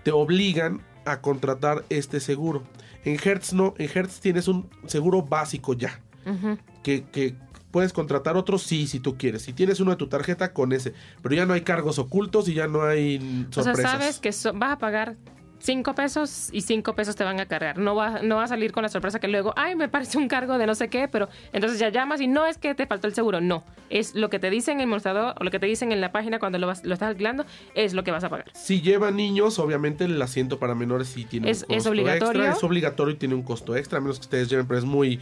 te 0.03 0.12
obligan 0.12 0.82
a 1.06 1.22
contratar 1.22 1.84
este 1.89 2.20
seguro. 2.20 2.63
En 3.03 3.17
Hertz 3.24 3.53
no, 3.53 3.74
en 3.77 3.89
Hertz 3.94 4.20
tienes 4.20 4.48
un 4.48 4.70
seguro 4.86 5.22
básico 5.22 5.74
ya. 5.74 6.00
Ujú. 6.25 6.58
Que, 6.84 7.03
que 7.03 7.36
puedes 7.77 7.93
contratar 7.93 8.38
otro, 8.38 8.57
sí, 8.57 8.88
si 8.88 9.00
tú 9.00 9.17
quieres. 9.19 9.43
Si 9.43 9.53
tienes 9.53 9.79
uno 9.79 9.91
de 9.91 9.98
tu 9.98 10.07
tarjeta, 10.07 10.51
con 10.51 10.74
ese. 10.74 10.96
Pero 11.22 11.36
ya 11.36 11.46
no 11.46 11.53
hay 11.53 11.62
cargos 11.62 12.00
ocultos 12.00 12.50
y 12.50 12.55
ya 12.55 12.65
no 12.67 12.81
hay 12.81 13.17
O 13.51 13.53
sea, 13.53 13.65
sorpresas. 13.65 13.91
sabes 13.91 14.19
que 14.19 14.31
so- 14.31 14.51
vas 14.53 14.72
a 14.72 14.79
pagar 14.79 15.15
5 15.60 15.96
pesos 15.96 16.50
y 16.52 16.62
5 16.62 16.94
pesos 16.96 17.16
te 17.16 17.24
van 17.24 17.40
a 17.40 17.46
cargar. 17.48 17.78
No 17.78 17.96
va, 17.96 18.22
no 18.22 18.36
va 18.38 18.44
a 18.44 18.48
salir 18.48 18.72
con 18.72 18.84
la 18.84 18.90
sorpresa 18.90 19.20
que 19.20 19.28
luego, 19.28 19.54
ay, 19.56 19.76
me 19.76 19.90
parece 19.90 20.18
un 20.18 20.28
cargo 20.28 20.58
de 20.58 20.66
no 20.68 20.76
sé 20.76 20.88
qué, 20.90 21.08
pero 21.08 21.30
entonces 21.52 21.80
ya 21.80 21.90
llamas 21.90 22.22
y 22.22 22.28
no 22.28 22.46
es 22.46 22.58
que 22.58 22.76
te 22.76 22.86
faltó 22.86 23.08
el 23.08 23.14
seguro. 23.14 23.42
No, 23.42 23.64
es 23.90 24.14
lo 24.16 24.30
que 24.30 24.40
te 24.40 24.50
dicen 24.50 24.76
en 24.76 24.82
el 24.82 24.88
mostrador 24.88 25.34
o 25.40 25.44
lo 25.44 25.52
que 25.52 25.60
te 25.60 25.66
dicen 25.66 25.92
en 25.92 26.00
la 26.02 26.12
página 26.12 26.40
cuando 26.40 26.58
lo, 26.60 26.68
vas- 26.68 26.86
lo 26.86 26.94
estás 26.94 27.10
alquilando, 27.10 27.46
es 27.76 27.94
lo 27.94 28.04
que 28.04 28.12
vas 28.12 28.24
a 28.24 28.30
pagar. 28.30 28.46
Si 28.54 28.82
lleva 28.82 29.12
niños, 29.12 29.58
obviamente 29.60 30.06
el 30.06 30.22
asiento 30.22 30.60
para 30.60 30.76
menores 30.76 31.08
sí 31.08 31.26
tiene 31.26 31.50
Es- 31.50 31.64
un 31.64 31.72
es 31.72 31.78
costo 31.78 31.90
obligatorio. 31.90 32.42
extra. 32.44 32.58
Es 32.58 32.64
obligatorio 32.64 33.14
y 33.16 33.18
tiene 33.18 33.36
un 33.36 33.44
costo 33.44 33.76
extra, 33.76 33.98
a 33.98 34.02
menos 34.02 34.20
que 34.20 34.24
ustedes 34.26 34.50
lleven, 34.50 34.68
pero 34.68 34.78
es 34.80 34.86
muy 34.86 35.20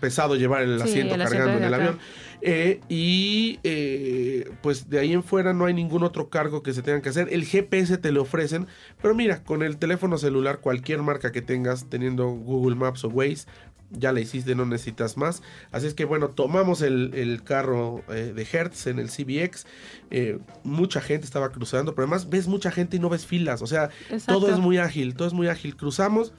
pesado 0.00 0.36
llevar 0.36 0.62
el 0.62 0.78
Sí, 0.80 0.88
asiento 0.88 1.14
el 1.14 1.22
asiento 1.22 1.44
cargando 1.46 1.66
en 1.66 1.74
el 1.74 1.74
acá. 1.74 1.98
Eh, 2.42 2.80
y 2.88 3.58
eh, 3.64 4.50
pues 4.62 4.88
de 4.90 4.98
ahí 4.98 5.12
en 5.12 5.22
fuera 5.22 5.52
no 5.52 5.64
hay 5.66 5.74
ningún 5.74 6.02
otro 6.02 6.28
cargo 6.28 6.62
que 6.62 6.72
se 6.72 6.82
tengan 6.82 7.02
que 7.02 7.08
hacer. 7.08 7.28
El 7.32 7.44
GPS 7.44 7.98
te 7.98 8.12
lo 8.12 8.22
ofrecen, 8.22 8.66
pero 9.00 9.14
mira, 9.14 9.42
con 9.42 9.62
el 9.62 9.78
teléfono 9.78 10.18
celular, 10.18 10.60
cualquier 10.60 11.02
marca 11.02 11.32
que 11.32 11.42
tengas, 11.42 11.88
teniendo 11.88 12.26
Google 12.28 12.76
Maps 12.76 13.04
o 13.04 13.08
Waze, 13.08 13.46
ya 13.90 14.12
la 14.12 14.20
hiciste, 14.20 14.54
no 14.56 14.66
necesitas 14.66 15.16
más. 15.16 15.42
Así 15.70 15.86
es 15.86 15.94
que 15.94 16.04
bueno, 16.04 16.30
tomamos 16.30 16.82
el, 16.82 17.14
el 17.14 17.44
carro 17.44 18.02
eh, 18.08 18.32
de 18.34 18.42
Hertz 18.50 18.88
en 18.88 18.98
el 18.98 19.08
CBX. 19.08 19.64
eh, 20.10 20.38
mucha 20.64 21.00
gente 21.00 21.24
estaba 21.24 21.50
cruzando, 21.50 21.94
pero 21.94 22.04
además 22.06 22.28
ves 22.28 22.48
mucha 22.48 22.70
gente 22.70 22.96
y 22.96 23.00
no 23.00 23.08
ves 23.08 23.26
filas. 23.26 23.62
O 23.62 23.66
sea, 23.66 23.90
Exacto. 24.10 24.40
todo 24.40 24.52
es 24.52 24.58
muy 24.58 24.78
ágil, 24.78 25.14
todo 25.14 25.28
es 25.28 25.34
muy 25.34 25.46
ágil. 25.46 25.76
Cruzamos 25.76 26.32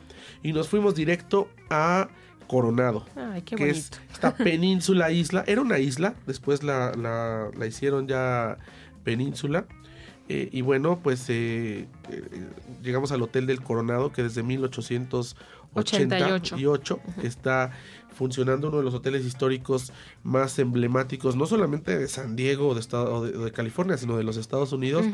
y 0.43 0.51
nos 0.51 0.67
fuimos 0.67 0.93
directo 0.93 1.49
a 1.69 2.09
Coronado 2.47 3.05
Ay, 3.15 3.41
qué 3.43 3.55
que 3.55 3.69
es 3.69 3.91
esta 4.11 4.35
península 4.35 5.11
isla. 5.11 5.43
Era 5.47 5.61
una 5.61 5.77
isla, 5.79 6.15
después 6.25 6.63
la, 6.63 6.91
la- 6.93 7.49
la 7.57 7.65
hicieron 7.67 8.07
ya 8.07 8.57
península. 9.03 9.65
Eh, 10.29 10.49
y 10.51 10.61
bueno, 10.61 10.99
pues 11.01 11.23
eh, 11.29 11.87
eh, 12.09 12.49
llegamos 12.83 13.13
al 13.13 13.21
Hotel 13.21 13.45
del 13.47 13.61
Coronado, 13.61 14.11
que 14.11 14.23
desde 14.23 14.43
1888 14.43 16.99
está 17.23 17.71
funcionando 18.13 18.67
uno 18.69 18.77
de 18.79 18.83
los 18.83 18.93
hoteles 18.93 19.25
históricos 19.25 19.91
más 20.23 20.57
emblemáticos, 20.59 21.35
no 21.35 21.45
solamente 21.45 21.97
de 21.97 22.07
San 22.07 22.35
Diego 22.35 22.69
o 22.69 22.73
de, 22.73 22.79
estado, 22.81 23.13
o 23.13 23.25
de, 23.25 23.51
California, 23.51 23.97
sino 23.97 24.17
de 24.17 24.23
los 24.23 24.37
Estados 24.37 24.71
Unidos. 24.73 25.05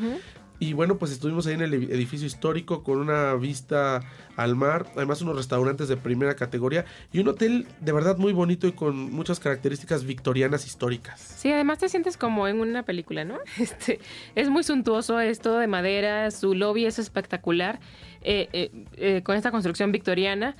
Y 0.59 0.73
bueno, 0.73 0.97
pues 0.97 1.11
estuvimos 1.11 1.45
ahí 1.47 1.55
en 1.55 1.61
el 1.61 1.73
edificio 1.73 2.25
histórico 2.25 2.83
con 2.83 2.99
una 2.99 3.33
vista 3.33 4.01
al 4.37 4.55
mar, 4.55 4.85
además 4.95 5.21
unos 5.21 5.35
restaurantes 5.35 5.87
de 5.87 5.97
primera 5.97 6.35
categoría 6.35 6.85
y 7.11 7.19
un 7.19 7.27
hotel 7.27 7.67
de 7.81 7.91
verdad 7.91 8.17
muy 8.17 8.33
bonito 8.33 8.67
y 8.67 8.71
con 8.71 9.11
muchas 9.11 9.39
características 9.39 10.05
victorianas 10.05 10.65
históricas. 10.65 11.19
Sí, 11.19 11.51
además 11.51 11.79
te 11.79 11.89
sientes 11.89 12.17
como 12.17 12.47
en 12.47 12.59
una 12.59 12.83
película, 12.83 13.25
¿no? 13.25 13.37
Este, 13.59 13.99
es 14.35 14.49
muy 14.49 14.63
suntuoso, 14.63 15.19
es 15.19 15.39
todo 15.39 15.57
de 15.57 15.67
madera, 15.67 16.29
su 16.31 16.53
lobby 16.53 16.85
es 16.85 16.99
espectacular, 16.99 17.79
eh, 18.21 18.49
eh, 18.53 18.71
eh, 18.97 19.21
con 19.23 19.35
esta 19.35 19.51
construcción 19.51 19.91
victoriana. 19.91 20.55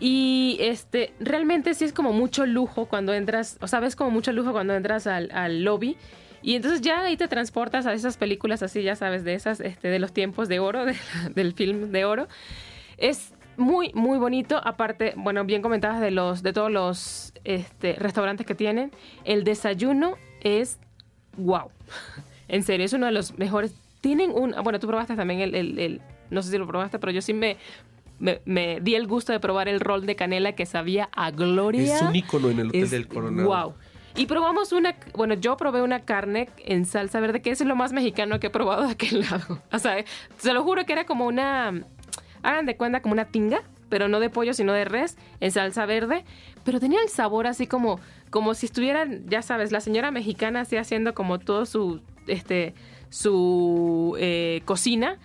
Y 0.00 0.56
este, 0.60 1.12
realmente 1.20 1.74
sí 1.74 1.84
es 1.84 1.92
como 1.92 2.12
mucho 2.12 2.46
lujo 2.46 2.86
cuando 2.86 3.12
entras, 3.14 3.58
o 3.60 3.66
sea, 3.66 3.80
ves 3.80 3.96
como 3.96 4.10
mucho 4.10 4.32
lujo 4.32 4.52
cuando 4.52 4.74
entras 4.74 5.06
al, 5.06 5.30
al 5.32 5.64
lobby. 5.64 5.96
Y 6.42 6.54
entonces 6.54 6.80
ya 6.80 7.00
ahí 7.04 7.16
te 7.16 7.28
transportas 7.28 7.86
a 7.86 7.92
esas 7.92 8.16
películas 8.16 8.62
así, 8.62 8.82
ya 8.82 8.94
sabes, 8.96 9.24
de 9.24 9.34
esas, 9.34 9.60
este, 9.60 9.88
de 9.88 9.98
los 9.98 10.12
tiempos 10.12 10.48
de 10.48 10.60
oro, 10.60 10.84
de- 10.86 10.96
del 11.34 11.52
film 11.54 11.90
de 11.90 12.04
oro. 12.04 12.28
Es 12.96 13.32
muy, 13.56 13.90
muy 13.94 14.18
bonito. 14.18 14.60
Aparte, 14.64 15.14
bueno, 15.16 15.44
bien 15.44 15.62
comentadas 15.62 16.00
de 16.00 16.10
los, 16.10 16.42
de 16.42 16.52
todos 16.52 16.70
los 16.70 17.32
este, 17.44 17.94
restaurantes 17.94 18.46
que 18.46 18.54
tienen. 18.54 18.92
El 19.24 19.44
desayuno 19.44 20.16
es 20.40 20.78
wow. 21.36 21.70
En 22.50 22.62
serio, 22.62 22.86
es 22.86 22.94
uno 22.94 23.04
de 23.06 23.12
los 23.12 23.36
mejores. 23.38 23.74
Tienen 24.00 24.30
un. 24.30 24.54
Bueno, 24.64 24.80
tú 24.80 24.86
probaste 24.86 25.16
también 25.16 25.40
el. 25.40 25.54
el- 25.54 25.78
el- 25.78 26.00
no 26.30 26.40
sé 26.42 26.50
si 26.50 26.56
lo 26.58 26.66
probaste, 26.66 26.98
pero 26.98 27.12
yo 27.12 27.20
sí 27.20 27.34
me, 27.34 27.56
me, 28.18 28.40
me 28.46 28.80
di 28.80 28.94
el 28.94 29.06
gusto 29.06 29.32
de 29.32 29.40
probar 29.40 29.68
el 29.68 29.80
rol 29.80 30.06
de 30.06 30.16
canela 30.16 30.52
que 30.52 30.64
sabía 30.64 31.10
a 31.14 31.30
gloria. 31.30 31.96
Es 31.96 32.00
un 32.02 32.16
ícono 32.16 32.48
en 32.48 32.60
el 32.60 32.68
Hotel 32.68 32.82
Es- 32.84 32.90
del 32.90 33.06
Coronado. 33.08 33.48
Wow. 33.48 33.74
Y 34.18 34.26
probamos 34.26 34.72
una, 34.72 34.96
bueno, 35.14 35.34
yo 35.34 35.56
probé 35.56 35.80
una 35.80 36.00
carne 36.00 36.48
en 36.64 36.86
salsa 36.86 37.20
verde, 37.20 37.40
que 37.40 37.52
es 37.52 37.60
lo 37.60 37.76
más 37.76 37.92
mexicano 37.92 38.40
que 38.40 38.48
he 38.48 38.50
probado 38.50 38.84
de 38.84 38.90
aquel 38.90 39.20
lado. 39.20 39.62
O 39.72 39.78
sea, 39.78 40.04
se 40.38 40.52
lo 40.52 40.64
juro 40.64 40.84
que 40.84 40.92
era 40.92 41.06
como 41.06 41.24
una, 41.24 41.84
hagan 42.42 42.66
de 42.66 42.76
cuenta, 42.76 43.00
como 43.00 43.12
una 43.12 43.26
tinga, 43.26 43.62
pero 43.88 44.08
no 44.08 44.18
de 44.18 44.28
pollo, 44.28 44.54
sino 44.54 44.72
de 44.72 44.84
res, 44.84 45.16
en 45.38 45.52
salsa 45.52 45.86
verde. 45.86 46.24
Pero 46.64 46.80
tenía 46.80 47.00
el 47.00 47.10
sabor 47.10 47.46
así 47.46 47.68
como, 47.68 48.00
como 48.30 48.54
si 48.54 48.66
estuvieran, 48.66 49.24
ya 49.28 49.40
sabes, 49.40 49.70
la 49.70 49.80
señora 49.80 50.10
mexicana 50.10 50.62
así 50.62 50.76
haciendo 50.76 51.14
como 51.14 51.38
todo 51.38 51.64
su, 51.64 52.00
este, 52.26 52.74
su 53.10 54.16
eh, 54.18 54.62
cocina 54.64 55.16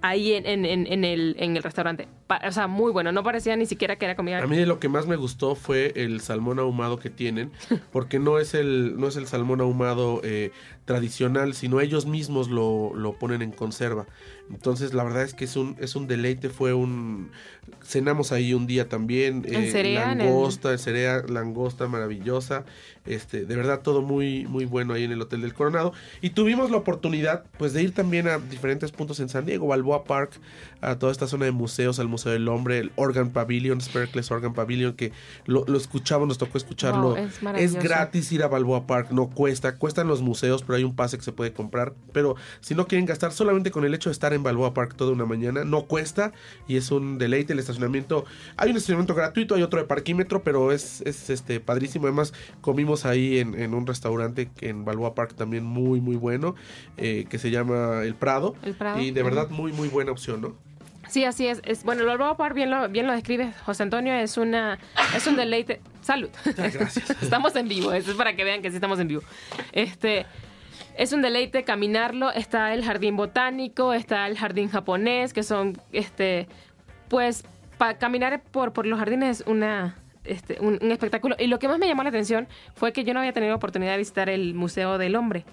ahí 0.00 0.32
en, 0.32 0.46
en, 0.46 1.04
el, 1.04 1.36
en 1.38 1.56
el 1.56 1.62
restaurante. 1.62 2.08
O 2.46 2.52
sea, 2.52 2.66
muy 2.66 2.92
bueno. 2.92 3.12
No 3.12 3.22
parecía 3.22 3.56
ni 3.56 3.66
siquiera 3.66 3.96
que 3.96 4.04
era 4.04 4.16
comida. 4.16 4.42
A 4.42 4.46
mí 4.46 4.64
lo 4.64 4.78
que 4.78 4.88
más 4.88 5.06
me 5.06 5.16
gustó 5.16 5.54
fue 5.54 5.92
el 5.96 6.20
salmón 6.20 6.58
ahumado 6.58 6.98
que 6.98 7.10
tienen, 7.10 7.50
porque 7.92 8.18
no 8.18 8.38
es 8.38 8.54
el, 8.54 8.98
no 8.98 9.08
es 9.08 9.16
el 9.16 9.26
salmón 9.26 9.60
ahumado 9.60 10.20
eh, 10.24 10.52
tradicional, 10.84 11.54
sino 11.54 11.80
ellos 11.80 12.06
mismos 12.06 12.48
lo, 12.48 12.94
lo 12.94 13.14
ponen 13.18 13.42
en 13.42 13.52
conserva. 13.52 14.06
Entonces 14.52 14.92
la 14.94 15.02
verdad 15.02 15.22
es 15.22 15.34
que 15.34 15.44
es 15.46 15.56
un, 15.56 15.76
es 15.80 15.96
un 15.96 16.06
deleite, 16.06 16.48
fue 16.50 16.74
un... 16.74 17.30
Cenamos 17.84 18.32
ahí 18.32 18.54
un 18.54 18.66
día 18.66 18.88
también. 18.88 19.44
En 19.46 19.70
Cerea, 19.70 20.12
en 20.12 20.20
el- 20.20 20.26
langosta, 20.28 20.76
cerea, 20.78 21.22
langosta 21.28 21.88
maravillosa. 21.88 22.64
Este, 23.06 23.44
de 23.44 23.56
verdad 23.56 23.80
todo 23.80 24.02
muy, 24.02 24.46
muy 24.46 24.64
bueno 24.64 24.94
ahí 24.94 25.02
en 25.04 25.10
el 25.12 25.20
Hotel 25.20 25.40
del 25.40 25.54
Coronado. 25.54 25.92
Y 26.20 26.30
tuvimos 26.30 26.70
la 26.70 26.76
oportunidad 26.76 27.44
pues 27.58 27.72
de 27.72 27.82
ir 27.82 27.92
también 27.94 28.28
a 28.28 28.38
diferentes 28.38 28.92
puntos 28.92 29.18
en 29.20 29.28
San 29.28 29.46
Diego, 29.46 29.66
Balboa 29.66 30.04
Park, 30.04 30.32
a 30.80 30.98
toda 30.98 31.10
esta 31.12 31.26
zona 31.26 31.46
de 31.46 31.52
museos, 31.52 31.98
al 31.98 32.08
Museo 32.08 32.32
del 32.32 32.46
Hombre, 32.48 32.78
el 32.78 32.92
Organ 32.96 33.30
Pavilion, 33.30 33.80
Spercles 33.80 34.30
Organ 34.30 34.54
Pavilion, 34.54 34.92
que 34.94 35.12
lo, 35.46 35.64
lo 35.66 35.78
escuchamos, 35.78 36.28
nos 36.28 36.38
tocó 36.38 36.58
escucharlo. 36.58 37.10
Wow, 37.10 37.16
es 37.56 37.74
es 37.74 37.74
gratis 37.74 38.30
ir 38.32 38.42
a 38.42 38.48
Balboa 38.48 38.86
Park, 38.86 39.08
no 39.10 39.30
cuesta, 39.30 39.76
cuestan 39.76 40.06
los 40.08 40.20
museos, 40.22 40.62
pero 40.62 40.76
hay 40.76 40.84
un 40.84 40.94
pase 40.94 41.16
que 41.16 41.24
se 41.24 41.32
puede 41.32 41.52
comprar. 41.52 41.94
Pero 42.12 42.36
si 42.60 42.74
no 42.74 42.86
quieren 42.86 43.06
gastar 43.06 43.32
solamente 43.32 43.70
con 43.70 43.84
el 43.84 43.94
hecho 43.94 44.10
de 44.10 44.12
estar 44.12 44.32
en 44.32 44.41
Balboa 44.42 44.74
Park 44.74 44.94
toda 44.96 45.12
una 45.12 45.24
mañana, 45.24 45.64
no 45.64 45.82
cuesta 45.82 46.32
y 46.68 46.76
es 46.76 46.90
un 46.90 47.18
deleite 47.18 47.52
el 47.52 47.58
estacionamiento. 47.58 48.24
Hay 48.56 48.70
un 48.70 48.76
estacionamiento 48.76 49.14
gratuito, 49.14 49.54
hay 49.54 49.62
otro 49.62 49.80
de 49.80 49.86
parquímetro, 49.86 50.42
pero 50.42 50.72
es, 50.72 51.02
es 51.02 51.30
este 51.30 51.60
padrísimo. 51.60 52.06
Además, 52.06 52.32
comimos 52.60 53.04
ahí 53.06 53.38
en, 53.38 53.54
en 53.54 53.74
un 53.74 53.86
restaurante 53.86 54.50
en 54.60 54.84
Balboa 54.84 55.14
Park 55.14 55.34
también 55.34 55.64
muy, 55.64 56.00
muy 56.00 56.16
bueno, 56.16 56.54
eh, 56.96 57.26
que 57.28 57.38
se 57.38 57.50
llama 57.50 58.02
El 58.02 58.14
Prado. 58.14 58.54
El 58.62 58.74
Prado, 58.74 59.00
Y 59.00 59.10
de 59.10 59.22
verdad, 59.22 59.48
muy, 59.50 59.72
muy 59.72 59.88
buena 59.88 60.12
opción, 60.12 60.40
¿no? 60.40 60.56
Sí, 61.08 61.24
así 61.24 61.46
es. 61.46 61.60
es 61.64 61.84
bueno, 61.84 62.02
el 62.02 62.06
Balboa 62.06 62.36
Park 62.36 62.54
bien 62.54 62.70
lo, 62.70 62.88
bien 62.88 63.06
lo 63.06 63.12
describe 63.12 63.52
José 63.66 63.82
Antonio. 63.82 64.14
Es 64.14 64.36
una 64.36 64.78
es 65.14 65.26
un 65.26 65.36
deleite. 65.36 65.80
Salud. 66.00 66.30
gracias. 66.56 67.10
estamos 67.22 67.54
en 67.56 67.68
vivo. 67.68 67.92
Eso 67.92 68.12
es 68.12 68.16
para 68.16 68.34
que 68.34 68.44
vean 68.44 68.62
que 68.62 68.70
sí 68.70 68.76
estamos 68.76 68.98
en 68.98 69.08
vivo. 69.08 69.22
Este 69.72 70.26
es 70.96 71.12
un 71.12 71.22
deleite 71.22 71.64
caminarlo. 71.64 72.30
Está 72.32 72.74
el 72.74 72.84
jardín 72.84 73.16
botánico, 73.16 73.92
está 73.92 74.26
el 74.26 74.36
jardín 74.36 74.68
japonés, 74.68 75.32
que 75.32 75.42
son, 75.42 75.78
este, 75.92 76.48
pues, 77.08 77.44
para 77.78 77.98
caminar 77.98 78.42
por, 78.50 78.72
por 78.72 78.86
los 78.86 78.98
jardines 78.98 79.40
es 79.40 79.46
una, 79.46 79.96
este, 80.24 80.58
un, 80.60 80.78
un 80.80 80.92
espectáculo. 80.92 81.36
Y 81.38 81.46
lo 81.46 81.58
que 81.58 81.68
más 81.68 81.78
me 81.78 81.88
llamó 81.88 82.02
la 82.02 82.10
atención 82.10 82.48
fue 82.74 82.92
que 82.92 83.04
yo 83.04 83.14
no 83.14 83.20
había 83.20 83.32
tenido 83.32 83.54
oportunidad 83.54 83.92
de 83.92 83.98
visitar 83.98 84.28
el 84.28 84.54
Museo 84.54 84.98
del 84.98 85.16
Hombre. 85.16 85.44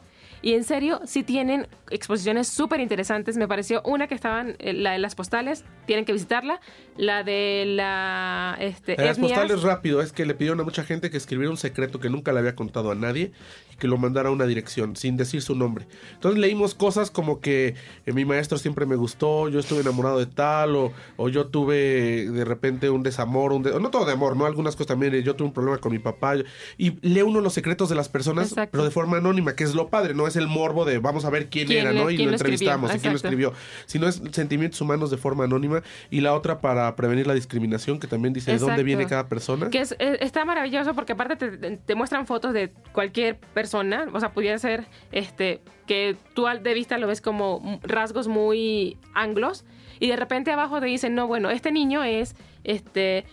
Y 0.42 0.54
en 0.54 0.64
serio, 0.64 1.02
sí 1.06 1.24
tienen 1.24 1.68
exposiciones 1.90 2.48
súper 2.48 2.80
interesantes. 2.80 3.36
Me 3.36 3.48
pareció 3.48 3.82
una 3.84 4.08
que 4.08 4.16
estaban, 4.16 4.56
eh, 4.60 4.72
la 4.72 4.94
de 4.94 5.00
las 5.00 5.14
postales, 5.14 5.66
tienen 5.86 6.06
que 6.06 6.14
visitarla. 6.14 6.62
La 6.96 7.24
de 7.24 7.66
la... 7.68 8.56
Este, 8.60 8.96
las 8.98 9.20
postales 9.20 9.64
rápido, 9.64 10.02
es 10.02 10.14
que 10.14 10.26
le 10.26 10.34
pidieron 10.34 10.60
a 10.62 10.64
mucha 10.64 10.84
gente 10.84 11.10
que 11.10 11.18
escribiera 11.18 11.52
un 11.52 11.58
secreto 11.58 12.00
que 12.00 12.10
nunca 12.10 12.32
le 12.32 12.40
había 12.40 12.56
contado 12.56 12.92
a 12.92 12.96
nadie 12.96 13.34
que 13.80 13.88
lo 13.88 13.98
mandara 13.98 14.30
a 14.30 14.32
una 14.32 14.46
dirección 14.46 14.96
sin 14.96 15.18
decir 15.18 15.42
su 15.42 15.56
nombre. 15.56 15.88
Entonces 16.14 16.40
leímos 16.40 16.76
cosas 16.76 17.10
como 17.10 17.40
que 17.40 17.76
eh, 18.06 18.14
mi 18.14 18.26
maestro 18.26 18.58
siempre 18.58 18.86
me 18.86 18.96
gustó, 18.96 19.50
yo 19.50 19.60
estuve 19.60 19.82
enamorado 19.82 20.20
de 20.20 20.26
tal, 20.26 20.76
o, 20.76 20.92
o 21.18 21.30
yo 21.30 21.48
tuve 21.48 22.30
de 22.30 22.46
repente 22.46 22.90
un 22.90 23.02
desamor, 23.04 23.54
un 23.54 23.64
de- 23.64 23.80
no 23.80 23.90
todo 23.90 24.06
de 24.06 24.14
amor, 24.14 24.36
¿no? 24.36 24.46
Algunas 24.46 24.76
cosas 24.76 24.88
también, 24.88 25.16
eh, 25.16 25.24
yo 25.24 25.36
tuve 25.36 25.48
un 25.48 25.54
problema 25.54 25.78
con 25.78 25.92
mi 25.92 26.00
papá. 26.00 26.36
Y 26.78 26.92
lee 27.08 27.22
uno 27.22 27.42
los 27.42 27.54
secretos 27.54 27.90
de 27.90 27.96
las 27.96 28.10
personas, 28.10 28.50
Exacto. 28.50 28.72
pero 28.74 28.84
de 28.84 28.92
forma 28.92 29.18
anónima, 29.18 29.56
que 29.56 29.64
es 29.64 29.74
lo 29.74 29.88
padre, 29.90 30.14
no 30.14 30.28
es 30.28 30.36
el 30.36 30.48
morbo 30.48 30.86
de 30.86 31.00
vamos 31.00 31.26
a 31.26 31.30
ver 31.30 31.50
quién, 31.50 31.68
¿Quién 31.68 31.88
era, 31.88 31.94
¿no? 31.94 32.10
Y 32.12 32.18
lo 32.18 32.32
entrevistamos, 32.32 32.90
y 32.94 33.00
quién 33.00 33.14
lo 33.14 33.18
Exacto. 33.18 33.28
escribió, 33.30 33.54
sino 33.86 34.08
es 34.08 34.22
sentimientos 34.32 34.80
humanos 34.82 35.10
de 35.10 35.18
forma 35.18 35.46
anónima. 35.46 35.82
Y 36.12 36.22
la 36.22 36.34
otra 36.34 36.60
para 36.62 36.96
prevenir 36.96 37.26
la 37.28 37.34
discriminación, 37.34 38.00
que 38.00 38.08
también 38.08 38.34
dice 38.34 38.52
de 38.52 38.58
dónde 38.58 38.74
Exacto. 38.74 38.86
viene 38.86 39.06
cada 39.08 39.28
persona. 39.28 39.70
Que 39.70 39.80
es, 39.82 39.94
eh, 40.00 40.18
está 40.22 40.44
maravilloso 40.46 40.94
porque 40.94 41.14
aparte 41.14 41.36
te, 41.38 41.78
te 41.78 41.96
muestran 41.96 42.28
fotos 42.28 42.54
de 42.54 42.72
cualquier 42.92 43.38
persona, 43.38 43.69
o 44.14 44.20
sea, 44.20 44.32
pudiera 44.32 44.58
ser 44.58 44.86
este 45.12 45.62
que 45.88 46.16
tú 46.34 46.46
de 46.46 46.74
vista 46.74 46.98
lo 46.98 47.08
ves 47.08 47.22
como 47.22 47.80
rasgos 47.84 48.28
muy 48.28 48.98
anglos 49.14 49.66
y 50.00 50.08
de 50.08 50.16
repente 50.16 50.52
abajo 50.52 50.80
te 50.80 50.86
dicen, 50.86 51.16
"No, 51.16 51.28
bueno, 51.28 51.50
este 51.50 51.72
niño 51.72 52.04
es 52.04 52.36
este 52.64 53.26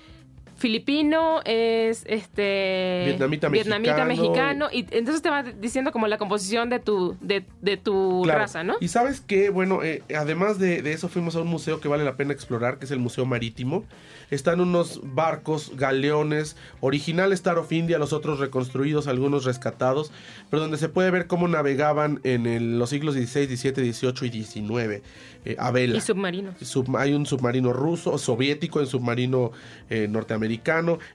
filipino, 0.56 1.40
es 1.44 2.04
este 2.06 3.02
Vietnamita, 3.06 3.48
vietnamita, 3.48 4.04
mexicano. 4.04 4.66
mexicano 4.66 4.68
y 4.72 4.86
entonces 4.96 5.22
te 5.22 5.30
va 5.30 5.42
diciendo 5.42 5.92
como 5.92 6.06
la 6.08 6.18
composición 6.18 6.70
de 6.70 6.80
tu 6.80 7.16
de, 7.20 7.44
de 7.60 7.76
tu 7.76 8.22
Claro. 8.24 8.40
raza, 8.40 8.64
¿no? 8.64 8.76
Y 8.80 8.88
sabes 8.88 9.20
que, 9.20 9.50
bueno, 9.50 9.82
eh, 9.82 10.02
además 10.16 10.58
de, 10.58 10.82
de 10.82 10.92
eso 10.92 11.08
fuimos 11.08 11.36
a 11.36 11.40
un 11.42 11.48
museo 11.48 11.80
que 11.80 11.88
vale 11.88 12.04
la 12.04 12.16
pena 12.16 12.32
explorar, 12.32 12.78
que 12.78 12.86
es 12.86 12.90
el 12.90 12.98
Museo 12.98 13.26
Marítimo. 13.26 13.84
Están 14.28 14.60
unos 14.60 15.00
barcos, 15.04 15.72
galeones, 15.76 16.56
original 16.80 17.32
Star 17.32 17.58
of 17.58 17.70
India, 17.70 17.96
los 17.98 18.12
otros 18.12 18.40
reconstruidos, 18.40 19.06
algunos 19.06 19.44
rescatados, 19.44 20.10
pero 20.50 20.62
donde 20.62 20.78
se 20.78 20.88
puede 20.88 21.12
ver 21.12 21.28
cómo 21.28 21.46
navegaban 21.46 22.18
en 22.24 22.46
el- 22.46 22.78
los 22.78 22.90
siglos 22.90 23.14
XVI, 23.14 23.46
XVII, 23.56 23.92
XVIII 23.92 24.26
y 24.28 24.42
XIX 24.44 25.02
eh, 25.44 25.54
a 25.60 25.70
vela. 25.70 25.96
Y 25.96 26.00
submarinos. 26.00 26.56
Sub- 26.60 26.96
hay 26.96 27.12
un 27.12 27.24
submarino 27.24 27.72
ruso, 27.72 28.18
soviético, 28.18 28.80
un 28.80 28.88
submarino 28.88 29.52
eh, 29.90 30.08
norteamericano, 30.10 30.45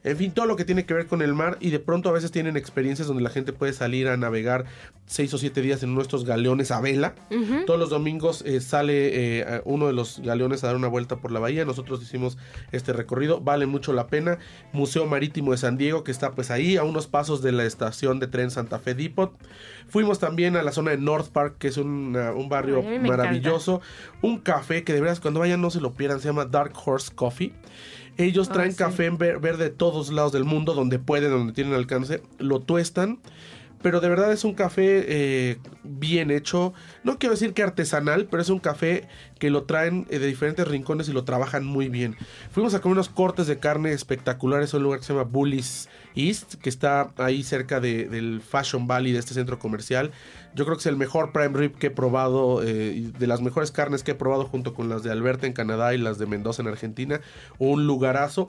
en 0.03 0.17
fin, 0.17 0.31
todo 0.31 0.45
lo 0.45 0.55
que 0.55 0.65
tiene 0.65 0.85
que 0.85 0.93
ver 0.93 1.07
con 1.07 1.21
el 1.21 1.33
mar 1.33 1.57
y 1.59 1.69
de 1.69 1.79
pronto 1.79 2.09
a 2.09 2.11
veces 2.11 2.31
tienen 2.31 2.57
experiencias 2.57 3.07
donde 3.07 3.23
la 3.23 3.29
gente 3.29 3.53
puede 3.53 3.73
salir 3.73 4.07
a 4.07 4.17
navegar 4.17 4.65
seis 5.05 5.33
o 5.33 5.37
siete 5.37 5.61
días 5.61 5.83
en 5.83 5.93
nuestros 5.93 6.23
galeones 6.25 6.71
a 6.71 6.79
vela. 6.81 7.15
Todos 7.65 7.79
los 7.79 7.89
domingos 7.89 8.43
eh, 8.45 8.61
sale 8.61 9.39
eh, 9.39 9.61
uno 9.65 9.87
de 9.87 9.93
los 9.93 10.19
galeones 10.19 10.63
a 10.63 10.67
dar 10.67 10.75
una 10.75 10.87
vuelta 10.87 11.17
por 11.17 11.31
la 11.31 11.39
bahía. 11.39 11.65
Nosotros 11.65 12.01
hicimos 12.01 12.37
este 12.71 12.93
recorrido, 12.93 13.41
vale 13.41 13.65
mucho 13.65 13.91
la 13.93 14.07
pena. 14.07 14.37
Museo 14.73 15.05
Marítimo 15.05 15.51
de 15.51 15.57
San 15.57 15.77
Diego, 15.77 16.03
que 16.03 16.11
está 16.11 16.31
pues 16.31 16.49
ahí, 16.51 16.77
a 16.77 16.83
unos 16.83 17.07
pasos 17.07 17.41
de 17.41 17.51
la 17.51 17.65
estación 17.65 18.19
de 18.19 18.27
tren 18.27 18.51
Santa 18.51 18.79
Fe 18.79 18.93
Depot. 18.95 19.33
Fuimos 19.89 20.19
también 20.19 20.55
a 20.55 20.61
la 20.63 20.71
zona 20.71 20.91
de 20.91 20.97
North 20.97 21.27
Park, 21.31 21.55
que 21.59 21.67
es 21.67 21.77
una- 21.77 22.31
un 22.31 22.47
barrio 22.47 22.77
Ay, 22.79 22.87
a 22.87 22.89
mí 22.91 22.99
me 22.99 23.09
maravilloso. 23.09 23.81
Un 24.21 24.37
café 24.39 24.83
que 24.85 24.93
de 24.93 25.01
veras 25.01 25.19
cuando 25.19 25.41
vayan 25.41 25.59
no 25.61 25.69
se 25.71 25.81
lo 25.81 25.91
pierdan, 25.93 26.21
se 26.21 26.27
llama 26.29 26.45
Dark 26.45 26.73
Horse 26.85 27.11
Coffee. 27.13 27.51
Ellos 28.17 28.49
Ah, 28.49 28.53
traen 28.53 28.71
sí. 28.71 28.77
café 28.77 29.05
en 29.05 29.17
ver, 29.17 29.39
ver 29.39 29.57
de 29.57 29.69
todos 29.69 30.11
lados 30.11 30.31
del 30.31 30.43
mundo, 30.43 30.73
donde 30.73 30.99
pueden, 30.99 31.31
donde 31.31 31.53
tienen 31.53 31.73
alcance, 31.73 32.21
lo 32.39 32.59
tuestan. 32.59 33.19
Pero 33.81 33.99
de 33.99 34.09
verdad 34.09 34.31
es 34.31 34.43
un 34.43 34.53
café 34.53 35.05
eh, 35.07 35.57
bien 35.83 36.29
hecho. 36.29 36.73
No 37.03 37.17
quiero 37.17 37.33
decir 37.33 37.53
que 37.53 37.63
artesanal, 37.63 38.27
pero 38.29 38.41
es 38.41 38.49
un 38.49 38.59
café 38.59 39.07
que 39.39 39.49
lo 39.49 39.63
traen 39.63 40.05
eh, 40.09 40.19
de 40.19 40.27
diferentes 40.27 40.67
rincones 40.67 41.09
y 41.09 41.13
lo 41.13 41.23
trabajan 41.23 41.65
muy 41.65 41.89
bien. 41.89 42.15
Fuimos 42.51 42.73
a 42.75 42.79
comer 42.81 42.93
unos 42.93 43.09
cortes 43.09 43.47
de 43.47 43.57
carne 43.57 43.91
espectaculares 43.93 44.73
a 44.73 44.77
un 44.77 44.83
lugar 44.83 44.99
que 44.99 45.05
se 45.05 45.13
llama 45.13 45.25
Bullis 45.25 45.89
East, 46.15 46.55
que 46.61 46.69
está 46.69 47.11
ahí 47.17 47.41
cerca 47.43 47.79
de- 47.79 48.05
del 48.07 48.41
Fashion 48.41 48.85
Valley 48.85 49.13
de 49.13 49.19
este 49.19 49.33
centro 49.33 49.57
comercial. 49.57 50.11
Yo 50.53 50.65
creo 50.65 50.77
que 50.77 50.81
es 50.81 50.85
el 50.87 50.97
mejor 50.97 51.31
prime 51.31 51.57
rib 51.57 51.77
que 51.77 51.87
he 51.87 51.91
probado, 51.91 52.61
eh, 52.63 53.09
de 53.17 53.27
las 53.27 53.41
mejores 53.41 53.71
carnes 53.71 54.03
que 54.03 54.11
he 54.11 54.15
probado 54.15 54.45
junto 54.45 54.73
con 54.73 54.89
las 54.89 55.01
de 55.01 55.11
Alberta 55.11 55.47
en 55.47 55.53
Canadá 55.53 55.93
y 55.93 55.97
las 55.97 56.17
de 56.19 56.25
Mendoza 56.27 56.61
en 56.61 56.67
Argentina. 56.67 57.21
Un 57.57 57.87
lugarazo. 57.87 58.47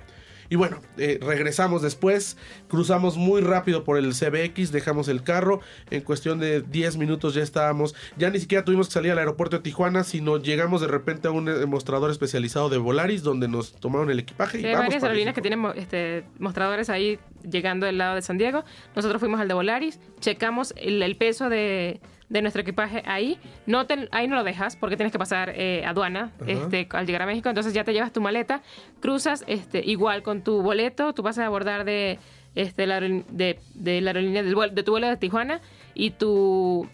Y 0.53 0.57
bueno, 0.57 0.83
eh, 0.99 1.19
regresamos 1.23 1.81
después, 1.81 2.37
cruzamos 2.69 3.17
muy 3.17 3.41
rápido 3.41 3.85
por 3.85 3.97
el 3.97 4.13
CBX, 4.13 4.71
dejamos 4.71 5.09
el 5.09 5.23
carro, 5.23 5.61
en 5.91 6.03
cuestión 6.03 6.41
de 6.41 6.61
10 6.61 6.99
minutos 6.99 7.33
ya 7.33 7.43
estábamos, 7.43 7.95
ya 8.19 8.29
ni 8.29 8.39
siquiera 8.39 8.63
tuvimos 8.63 8.89
que 8.89 8.93
salir 8.93 9.13
al 9.13 9.19
aeropuerto 9.19 9.57
de 9.57 9.63
Tijuana, 9.63 10.05
sino 10.05 10.37
llegamos 10.37 10.83
de 10.83 10.89
repente 10.89 11.27
a 11.27 11.31
un 11.31 11.49
eh, 11.49 11.65
mostrador 11.65 12.11
especializado 12.11 12.69
de 12.69 12.77
Volaris 12.77 13.23
donde 13.23 13.49
nos 13.49 13.73
tomaron 13.73 14.11
el 14.11 14.19
equipaje 14.19 14.61
y 14.61 14.67
hay 14.67 14.73
vamos 14.73 14.89
varias 14.89 15.03
aerolíneas 15.05 15.35
que 15.35 15.41
tienen 15.41 15.65
este, 15.75 16.25
mostradores 16.39 16.91
ahí 16.91 17.19
llegando 17.51 17.87
del 17.87 17.99
lado 17.99 18.15
de 18.15 18.23
San 18.23 18.39
Diego. 18.39 18.65
Nosotros 18.97 19.21
fuimos 19.21 19.41
al 19.41 19.49
de 19.49 19.55
Volaris, 19.55 20.01
checamos 20.21 20.75
el, 20.77 21.03
el 21.03 21.17
peso 21.17 21.49
de, 21.49 22.01
de 22.29 22.43
nuestro 22.43 22.63
equipaje 22.63 23.03
ahí. 23.07 23.39
No 23.67 23.87
te- 23.87 24.09
ahí 24.13 24.29
no 24.29 24.37
lo 24.37 24.45
dejas 24.45 24.77
porque 24.77 24.97
tienes 24.97 25.13
que 25.13 25.19
pasar 25.19 25.53
eh, 25.55 25.85
aduana 25.87 26.33
este, 26.47 26.89
al 26.91 27.07
llegar 27.07 27.23
a 27.23 27.27
México. 27.27 27.49
Entonces 27.49 27.73
ya 27.75 27.85
te 27.85 27.93
llevas 27.93 28.13
tu 28.13 28.21
maleta, 28.21 28.63
cruzas 29.01 29.45
este, 29.47 29.83
igual 29.85 30.23
con 30.23 30.43
tu 30.43 30.63
boleto, 30.63 31.13
tú 31.15 31.23
vas 31.23 31.39
a 31.39 31.47
abordar 31.47 31.85
de, 31.85 32.19
este, 32.55 32.87
la, 32.87 33.01
de, 33.01 33.59
de 33.75 34.01
la 34.01 34.11
aerolínea 34.11 34.43
del 34.43 34.55
vuelo- 34.55 34.73
de 34.75 34.83
tu 34.83 34.93
vuelo 34.93 35.09
de 35.09 35.17
Tijuana 35.17 35.61
y 35.95 36.11
tu 36.11 36.89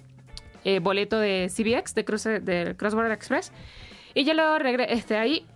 eh, 0.65 0.81
boleto 0.81 1.19
de 1.19 1.49
CBX, 1.55 1.95
de, 1.95 2.05
cruce, 2.05 2.41
de 2.41 2.75
Cross 2.77 2.95
Border 2.95 3.13
Express. 3.13 3.53
Y 4.15 4.25
ya 4.25 4.35
luego 4.35 4.59
regre- 4.59 4.87
este, 4.89 5.17
ahí, 5.17 5.47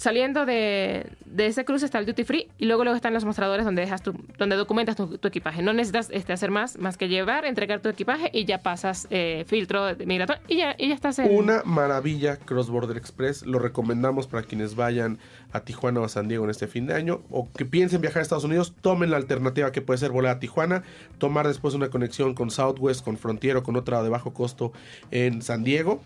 saliendo 0.00 0.46
de, 0.46 1.06
de 1.26 1.46
ese 1.46 1.64
cruce 1.64 1.84
está 1.84 1.98
el 1.98 2.06
duty 2.06 2.24
free 2.24 2.48
y 2.56 2.64
luego 2.64 2.84
luego 2.84 2.96
están 2.96 3.12
los 3.12 3.24
mostradores 3.24 3.66
donde 3.66 3.82
dejas 3.82 4.02
tu, 4.02 4.14
donde 4.38 4.56
documentas 4.56 4.96
tu, 4.96 5.18
equipaje. 5.22 5.62
No 5.62 5.72
necesitas 5.74 6.08
este, 6.10 6.32
hacer 6.32 6.50
más, 6.50 6.78
más 6.78 6.96
que 6.96 7.08
llevar, 7.08 7.44
entregar 7.44 7.80
tu 7.80 7.90
equipaje 7.90 8.30
y 8.32 8.46
ya 8.46 8.62
pasas 8.62 9.06
eh, 9.10 9.44
filtro 9.46 9.94
migratorio 10.06 10.42
y 10.48 10.56
ya, 10.56 10.74
y 10.78 10.88
ya 10.88 10.94
estás 10.94 11.18
en... 11.18 11.30
Una 11.30 11.62
maravilla 11.64 12.36
Cross 12.36 12.70
Border 12.70 12.96
Express, 12.96 13.44
lo 13.44 13.58
recomendamos 13.58 14.26
para 14.26 14.42
quienes 14.42 14.74
vayan 14.74 15.18
a 15.52 15.60
Tijuana 15.60 16.00
o 16.00 16.04
a 16.04 16.08
San 16.08 16.28
Diego 16.28 16.44
en 16.44 16.50
este 16.50 16.66
fin 16.66 16.86
de 16.86 16.94
año 16.94 17.20
o 17.30 17.48
que 17.52 17.66
piensen 17.66 18.00
viajar 18.00 18.20
a 18.20 18.22
Estados 18.22 18.44
Unidos, 18.44 18.74
tomen 18.80 19.10
la 19.10 19.18
alternativa 19.18 19.70
que 19.70 19.82
puede 19.82 19.98
ser 19.98 20.12
volar 20.12 20.36
a 20.36 20.40
Tijuana, 20.40 20.82
tomar 21.18 21.46
después 21.46 21.74
una 21.74 21.90
conexión 21.90 22.34
con 22.34 22.50
Southwest, 22.50 23.04
con 23.04 23.18
Frontier 23.18 23.58
o 23.58 23.62
con 23.62 23.76
otra 23.76 24.02
de 24.02 24.08
bajo 24.08 24.32
costo 24.32 24.72
en 25.10 25.42
San 25.42 25.62
Diego. 25.62 26.00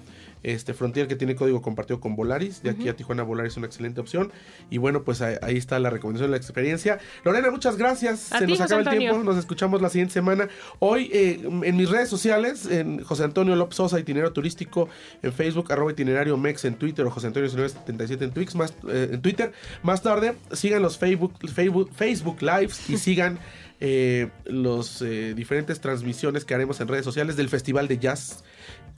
Este 0.45 0.75
Frontier 0.75 1.09
que 1.09 1.17
tiene 1.17 1.35
código 1.35 1.63
compartido 1.63 2.01
con 2.01 2.15
Volaris, 2.17 2.63
de 2.63 2.71
aquí 2.71 2.89
a 2.89 2.95
Tijuana 2.95 3.23
Volaris 3.23 3.55
es 3.55 3.57
una 3.57 3.67
excelente 3.67 4.01
opción. 4.01 4.33
Y 4.71 4.79
bueno, 4.79 5.03
pues 5.03 5.21
ahí, 5.21 5.37
ahí 5.43 5.57
está 5.57 5.79
la 5.79 5.91
recomendación 5.91 6.31
de 6.31 6.33
la 6.33 6.37
experiencia. 6.37 6.99
Lorena, 7.25 7.51
muchas 7.51 7.77
gracias. 7.77 8.33
A 8.33 8.39
Se 8.39 8.47
ti, 8.47 8.53
nos 8.53 8.61
José 8.61 8.75
acaba 8.75 8.93
el 8.93 8.99
tiempo. 8.99 9.23
Nos 9.23 9.37
escuchamos 9.37 9.83
la 9.83 9.89
siguiente 9.89 10.15
semana. 10.15 10.49
Hoy 10.79 11.11
eh, 11.13 11.41
en 11.43 11.77
mis 11.77 11.91
redes 11.91 12.09
sociales, 12.09 12.67
en 12.67 13.03
José 13.03 13.25
Antonio 13.25 13.57
López 13.57 13.77
Sosa, 13.77 13.99
itinerario 13.99 14.33
turístico 14.33 14.89
en 15.23 15.33
Facebook, 15.33 15.73
arroba 15.73 15.93
itinerario 15.93 16.37
Mex 16.37 16.65
en 16.65 16.75
Twitter 16.75 17.05
o 17.07 17.11
José 17.11 17.29
Antonio 17.29 17.49
1977 17.49 18.25
en, 18.25 18.31
Twix, 18.33 18.55
más, 18.55 18.75
eh, 18.89 19.11
en 19.13 19.23
Twitter. 19.23 19.53
Más 19.83 20.03
tarde, 20.03 20.35
sigan 20.53 20.83
los 20.83 20.99
Facebook, 20.99 21.35
Facebook, 21.53 21.91
Facebook 21.95 22.43
Lives 22.43 22.89
y 22.91 22.99
sigan 22.99 23.39
eh, 23.81 24.31
los 24.47 25.03
eh, 25.03 25.35
diferentes 25.35 25.81
transmisiones 25.81 26.45
que 26.45 26.55
haremos 26.55 26.81
en 26.81 26.89
redes 26.89 27.05
sociales 27.05 27.37
del 27.37 27.49
Festival 27.49 27.89
de 27.89 27.99
Jazz. 27.99 28.45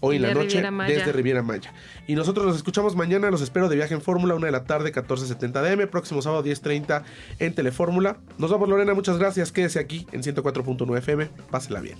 Hoy 0.01 0.17
en 0.17 0.23
la 0.23 0.35
noche 0.35 0.61
Riviera 0.61 0.87
desde 0.87 1.13
Riviera 1.13 1.43
Maya. 1.43 1.73
Y 2.07 2.15
nosotros 2.15 2.47
nos 2.47 2.57
escuchamos 2.57 2.97
mañana. 2.97 3.31
Los 3.31 3.41
espero 3.41 3.69
de 3.69 3.77
viaje 3.77 3.95
en 3.95 4.03
Fórmula, 4.03 4.35
una 4.35 4.47
de 4.47 4.53
la 4.53 4.65
tarde, 4.65 4.93
14.70 4.93 5.63
DM. 5.63 5.89
Próximo 5.89 6.23
sábado, 6.23 6.45
10.30 6.45 7.03
en 7.39 7.55
Telefórmula. 7.55 8.19
Nos 8.39 8.51
vamos, 8.51 8.69
Lorena. 8.69 8.95
Muchas 8.95 9.19
gracias. 9.19 9.53
Quédese 9.53 9.79
aquí 9.79 10.07
en 10.13 10.23
104.9 10.23 10.99
FM. 10.99 11.29
Pásela 11.51 11.81
bien. 11.81 11.99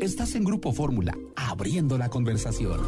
Estás 0.00 0.34
en 0.34 0.44
Grupo 0.44 0.72
Fórmula, 0.72 1.16
abriendo 1.36 1.96
la 1.96 2.08
conversación. 2.08 2.80